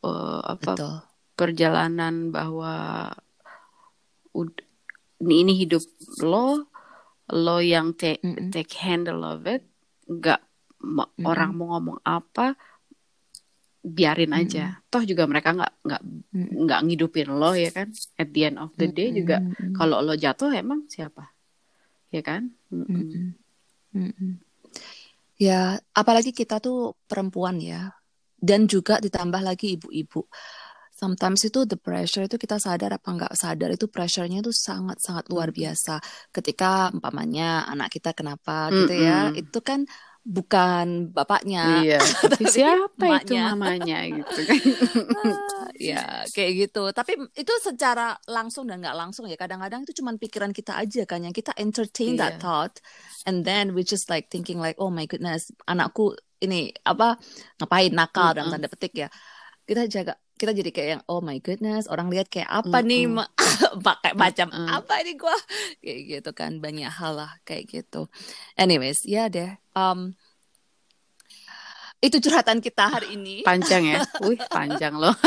eh, 0.00 0.40
apa 0.46 0.72
betul 0.72 0.94
perjalanan 1.36 2.28
bahwa 2.30 3.08
ini, 4.34 5.34
ini 5.46 5.52
hidup 5.56 5.82
lo 6.24 6.66
lo 7.30 7.56
yang 7.62 7.94
take 7.94 8.22
Mm-mm. 8.22 8.50
take 8.50 8.72
handle 8.82 9.22
of 9.22 9.46
it 9.46 9.62
nggak 10.10 10.40
ma- 10.82 11.06
Mm-mm. 11.14 11.30
orang 11.30 11.50
mau 11.54 11.76
ngomong 11.76 12.02
apa 12.02 12.58
biarin 13.80 14.36
aja 14.36 14.82
toh 14.92 15.00
juga 15.06 15.24
mereka 15.24 15.56
nggak 15.56 15.72
nggak 15.86 16.02
nggak 16.66 16.80
ngidupin 16.84 17.32
lo 17.32 17.56
ya 17.56 17.70
kan 17.72 17.88
at 18.20 18.28
the 18.34 18.50
end 18.50 18.58
of 18.60 18.74
the 18.76 18.90
day 18.90 19.08
juga 19.14 19.40
Mm-mm. 19.40 19.72
kalau 19.72 20.02
lo 20.04 20.12
jatuh 20.18 20.52
emang 20.52 20.84
siapa 20.90 21.30
ya 22.10 22.20
kan 22.20 22.50
Mm-mm. 22.68 22.90
Mm-mm. 22.90 23.26
Mm-mm. 23.90 24.32
Ya, 25.40 25.80
apalagi 25.96 26.36
kita 26.36 26.60
tuh 26.60 27.00
perempuan 27.08 27.64
ya. 27.64 27.96
Dan 28.36 28.68
juga 28.68 29.00
ditambah 29.00 29.40
lagi 29.40 29.80
ibu-ibu. 29.80 30.28
Sometimes 31.00 31.40
itu 31.48 31.64
the 31.70 31.78
pressure 31.80 32.24
itu 32.28 32.36
kita 32.36 32.56
sadar 32.60 32.90
apa 32.98 33.08
nggak 33.16 33.32
sadar 33.42 33.68
itu 33.76 33.86
pressure-nya 33.94 34.44
itu 34.44 34.52
sangat-sangat 34.52 35.24
luar 35.32 35.48
biasa. 35.58 35.96
Ketika 36.36 36.92
umpamanya 36.92 37.64
anak 37.72 37.88
kita 37.94 38.10
kenapa 38.18 38.68
gitu 38.76 38.92
ya, 38.92 39.32
Mm-mm. 39.32 39.40
itu 39.40 39.58
kan 39.68 39.80
bukan 40.20 40.86
bapaknya. 41.16 41.80
iya 41.80 41.96
tapi 42.32 42.44
siapa 42.44 43.04
itu 43.24 43.32
mamanya 43.40 43.96
gitu 44.12 44.40
kan 44.44 44.60
ya 45.88 46.28
kayak 46.36 46.52
gitu 46.68 46.92
tapi 46.92 47.12
itu 47.32 47.52
secara 47.64 48.20
langsung 48.28 48.68
dan 48.68 48.84
nggak 48.84 48.96
langsung 49.00 49.24
ya 49.32 49.36
kadang-kadang 49.40 49.80
itu 49.88 49.92
cuma 50.04 50.12
pikiran 50.20 50.52
kita 50.52 50.76
aja 50.76 51.08
kan 51.08 51.24
yang 51.24 51.32
kita 51.32 51.56
entertain 51.56 52.20
that 52.20 52.36
Iya. 52.36 52.42
thought 52.44 52.74
and 53.24 53.48
then 53.48 53.72
we 53.72 53.80
just 53.80 54.12
like 54.12 54.28
thinking 54.28 54.60
like 54.60 54.76
oh 54.76 54.92
my 54.92 55.08
goodness 55.08 55.48
anakku 55.64 56.12
ini 56.44 56.72
apa 56.84 57.16
ngapain 57.56 57.92
nakal 57.96 58.36
dalam 58.36 58.52
Mm-mm. 58.52 58.60
tanda 58.60 58.68
petik 58.68 58.92
ya 58.96 59.08
kita 59.64 59.88
jaga 59.88 60.14
kita 60.40 60.56
jadi 60.56 60.70
kayak 60.72 60.88
yang 60.96 61.02
oh 61.04 61.20
my 61.20 61.36
goodness 61.38 61.84
orang 61.84 62.08
lihat 62.08 62.32
kayak 62.32 62.48
apa 62.48 62.80
nih 62.80 63.04
Mm-mm. 63.04 63.20
ma- 63.20 63.32
pakai 63.92 64.16
macam 64.16 64.48
Mm-mm. 64.48 64.72
apa 64.72 65.04
ini 65.04 65.12
gua 65.14 65.36
kayak 65.84 66.00
gitu 66.08 66.30
kan 66.32 66.56
banyak 66.58 66.88
hal 66.88 67.20
lah 67.20 67.36
kayak 67.44 67.68
gitu 67.68 68.08
anyways 68.56 69.04
ya 69.04 69.28
deh 69.28 69.52
um, 69.76 70.16
itu 72.00 72.16
curhatan 72.16 72.64
kita 72.64 72.88
hari 72.88 73.12
ini 73.12 73.44
panjang 73.44 73.84
ya 73.84 74.00
wih 74.24 74.40
panjang 74.48 74.96
loh 74.96 75.12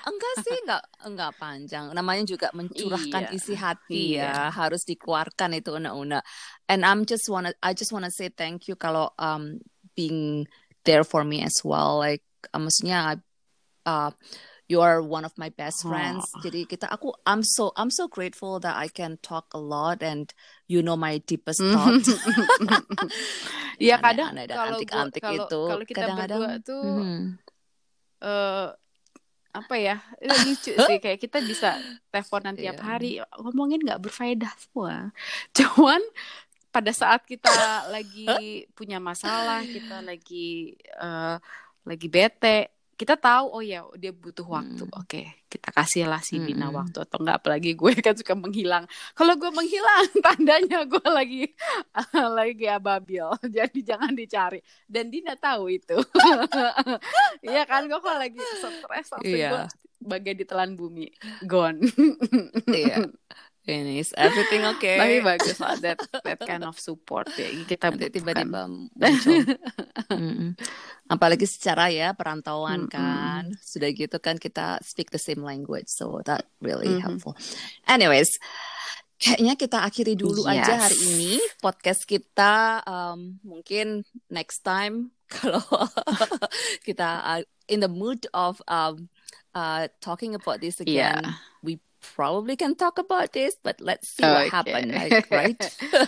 Enggak 0.00 0.34
sih, 0.48 0.56
enggak 0.64 0.84
enggak 1.04 1.32
panjang. 1.36 1.84
Namanya 1.92 2.24
juga 2.24 2.48
mencurahkan 2.56 3.28
Iya. 3.28 3.36
isi 3.36 3.52
hati 3.52 4.16
Iya. 4.16 4.48
ya, 4.48 4.48
harus 4.48 4.88
dikeluarkan 4.88 5.60
itu 5.60 5.76
una-una. 5.76 6.24
And 6.72 6.88
I'm 6.88 7.04
just 7.04 7.28
wanna 7.28 7.52
I 7.60 7.76
just 7.76 7.92
wanna 7.92 8.08
say 8.08 8.32
thank 8.32 8.64
you 8.64 8.80
kalau 8.80 9.12
um 9.20 9.60
being 9.92 10.48
there 10.88 11.04
for 11.04 11.20
me 11.20 11.44
as 11.44 11.60
well. 11.60 12.00
Like 12.00 12.24
uh, 12.48 12.56
maksudnya 12.58 13.20
uh 13.84 14.10
you 14.70 14.78
are 14.78 15.02
one 15.02 15.26
of 15.26 15.34
my 15.34 15.50
best 15.50 15.82
friends. 15.82 16.22
Oh. 16.30 16.40
Jadi 16.40 16.62
kita 16.64 16.86
aku 16.86 17.10
I'm 17.26 17.42
so 17.42 17.74
I'm 17.74 17.90
so 17.90 18.06
grateful 18.06 18.62
that 18.62 18.78
I 18.78 18.86
can 18.86 19.18
talk 19.18 19.50
a 19.50 19.58
lot 19.58 19.98
and 20.00 20.30
you 20.70 20.78
know 20.78 20.94
my 20.94 21.18
deepest 21.20 21.58
thoughts. 21.58 22.06
ya 23.82 23.98
Yang 23.98 24.00
kadang 24.06 24.28
dan 24.38 24.46
kalau 24.46 24.54
gua- 24.54 24.70
antik-antik 24.78 25.22
kalau 25.22 25.36
itu 25.42 25.62
kalau 25.66 25.84
kita 25.84 25.98
kadang-kadang 25.98 26.40
berdua 26.40 26.54
tuh 26.62 26.84
Mhm. 26.86 27.20
eh 28.20 28.68
apa 29.50 29.74
ya 29.74 29.96
lucu 30.22 30.70
sih 30.78 30.98
kayak 31.02 31.18
kita 31.18 31.42
bisa 31.42 31.74
teleponan 32.14 32.54
tiap 32.54 32.78
Iya. 32.78 32.84
hari 32.86 33.10
ngomongin 33.34 33.82
nggak 33.82 33.98
berfaedah 33.98 34.52
semua 34.54 35.10
cuman 35.58 35.98
pada 36.70 36.94
saat 36.94 37.26
kita 37.26 37.50
lagi 37.90 38.30
punya 38.78 39.02
masalah 39.02 39.66
kita 39.66 40.06
lagi 40.06 40.78
eh, 40.78 41.36
lagi 41.82 42.06
bete 42.06 42.70
kita 43.00 43.16
tahu 43.16 43.48
oh 43.48 43.64
ya 43.64 43.80
dia 43.96 44.12
butuh 44.12 44.44
waktu 44.44 44.84
Mm. 44.84 44.92
oke 44.92 45.22
kita 45.48 45.68
kasihlah 45.70 46.20
si 46.20 46.36
Dina 46.38 46.68
Mm-mm. 46.68 46.76
waktu 46.76 46.98
atau 47.00 47.16
enggak 47.16 47.40
apalagi 47.40 47.72
gue 47.72 47.92
kan 47.96 48.12
suka 48.12 48.36
menghilang 48.36 48.84
kalau 49.12 49.34
gue 49.34 49.48
menghilang 49.48 50.04
tandanya 50.26 50.84
gue 50.84 51.08
lagi 51.08 51.48
lagi 52.38 52.66
ababil 52.68 53.24
jadi 53.56 53.78
jangan 53.80 54.12
dicari 54.12 54.60
dan 54.84 55.08
Dina 55.08 55.32
tahu 55.34 55.72
itu 55.72 55.96
Iya 57.40 57.64
kan 57.64 57.86
gue 57.86 57.98
kalau 57.98 58.18
lagi 58.18 58.36
stres 58.36 58.84
langsung 59.08 59.24
Iya. 59.24 59.48
gue 59.50 59.64
bagai 60.02 60.34
ditelan 60.34 60.76
bumi 60.76 61.08
gone 61.42 61.80
Iya. 62.66 63.08
Is 63.70 64.10
everything 64.18 64.66
okay? 64.66 64.98
tapi 64.98 65.16
bagus 65.22 65.56
lah 65.58 65.78
that 65.78 65.98
that 66.26 66.38
kind 66.42 66.66
of 66.66 66.74
support 66.74 67.30
ya 67.38 67.46
kita 67.64 67.94
nanti 67.94 68.10
tiba-tiba 68.10 68.66
muncul. 68.66 69.46
Mm-mm. 70.10 70.54
Apalagi 71.14 71.46
secara 71.46 71.90
ya 71.90 72.14
perantauan 72.14 72.86
Mm-mm. 72.86 72.92
kan, 72.92 73.42
sudah 73.58 73.90
gitu 73.90 74.18
kan 74.18 74.38
kita 74.38 74.78
speak 74.82 75.10
the 75.10 75.18
same 75.18 75.42
language, 75.42 75.90
so 75.90 76.22
that 76.22 76.46
really 76.58 76.86
Mhm. 76.86 77.02
helpful. 77.02 77.34
Anyways, 77.84 78.30
kayaknya 79.18 79.54
kita 79.54 79.82
akhiri 79.82 80.14
dulu 80.14 80.46
aja 80.46 80.70
Yes. 80.70 80.82
hari 80.86 80.98
ini 81.10 81.32
podcast 81.58 82.06
kita. 82.06 82.80
Um, 82.86 83.42
mungkin 83.42 84.06
next 84.30 84.62
time 84.62 85.10
kalau 85.34 85.62
kita 86.86 87.08
uh, 87.22 87.42
in 87.66 87.82
the 87.82 87.90
mood 87.90 88.26
of 88.32 88.58
um, 88.66 89.10
uh, 89.52 89.88
talking 89.98 90.32
about 90.32 90.58
this 90.58 90.78
again, 90.78 91.16
Iya. 91.16 91.34
we 91.60 91.72
probably 92.00 92.54
can 92.54 92.72
talk 92.72 92.96
about 92.96 93.30
this, 93.30 93.56
but 93.56 93.76
let's 93.78 94.08
see 94.08 94.22
what 94.22 94.46
Oke. 94.46 94.54
happen, 94.54 94.88
like, 94.96 95.28
right? 95.28 95.60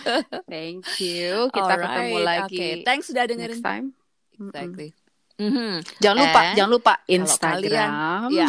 thank 0.49 0.87
you 0.99 1.51
kita 1.51 1.75
ketemu 1.77 2.17
Alright, 2.17 2.25
lagi 2.25 2.57
okay. 2.57 2.73
Thanks 2.83 3.07
sudah 3.07 3.25
dengerin. 3.25 3.59
next 3.59 3.63
time. 3.63 3.87
Exactly. 4.33 4.91
Mhm. 5.33 5.81
jangan 5.99 6.19
lupa 6.21 6.41
And 6.45 6.55
jangan 6.55 6.71
lupa 6.71 6.95
kalau 6.95 7.09
Instagram 7.09 7.91
Ya, 8.31 8.49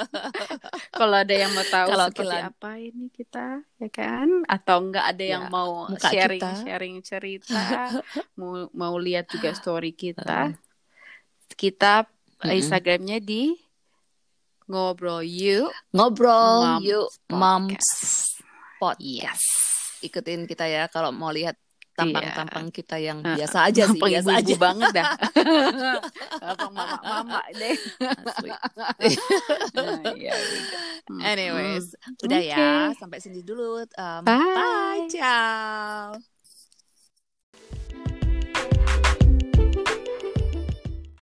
kalau 0.96 1.16
ada 1.16 1.34
yang 1.36 1.52
mau 1.52 1.62
tahu 1.62 1.86
Kalau 1.88 2.06
seperti 2.08 2.20
kalian- 2.24 2.46
apa 2.50 2.70
ini 2.76 3.06
kita 3.10 3.46
ya 3.76 3.88
kan 3.88 4.28
atau 4.44 4.76
enggak 4.80 5.06
ada 5.06 5.24
yang 5.24 5.44
Ya, 5.46 5.52
mau 5.52 5.70
muka 5.86 6.08
sharing 6.08 6.40
kita. 6.42 6.64
sharing 6.64 6.94
cerita 7.00 7.62
mau 8.34 8.52
mau 8.72 8.94
lihat 8.96 9.28
juga 9.28 9.52
story 9.52 9.92
Uh. 9.92 9.98
kita 10.02 10.38
kita 11.52 11.92
Mm-mm. 12.40 12.56
Instagramnya 12.56 13.20
di 13.20 13.52
ngobrol 14.70 15.20
yuk 15.20 15.74
ngobrol 15.90 16.78
Moms 16.78 16.86
yuk 16.86 17.08
moms 17.28 17.88
podcast. 18.78 19.42
yes 19.42 19.98
Ikutin 20.00 20.46
kita 20.46 20.64
ya 20.64 20.86
kalau 20.86 21.10
mau 21.10 21.28
lihat 21.28 21.58
tampang-tampang 21.92 22.72
kita 22.72 22.96
yang 22.96 23.20
biasa 23.20 23.68
aja 23.68 23.84
sih, 23.84 23.92
Tampang 23.92 24.08
biasa 24.08 24.30
aja. 24.40 24.54
banget 24.56 24.88
dah. 24.96 25.12
Tampang 26.40 26.72
mama-mama 26.72 27.44
deh. 27.52 27.76
Nah, 28.00 30.16
iya, 30.16 30.32
udah. 30.32 30.80
Mm-mm. 31.12 31.20
Anyways, 31.20 31.92
udah 32.24 32.40
ya. 32.40 32.88
Oke. 32.88 32.96
Sampai 32.96 33.20
sini 33.20 33.44
dulu. 33.44 33.84
Um, 33.84 34.22
Bye. 34.24 34.56
bye, 34.56 35.04
ciao. 35.12 36.39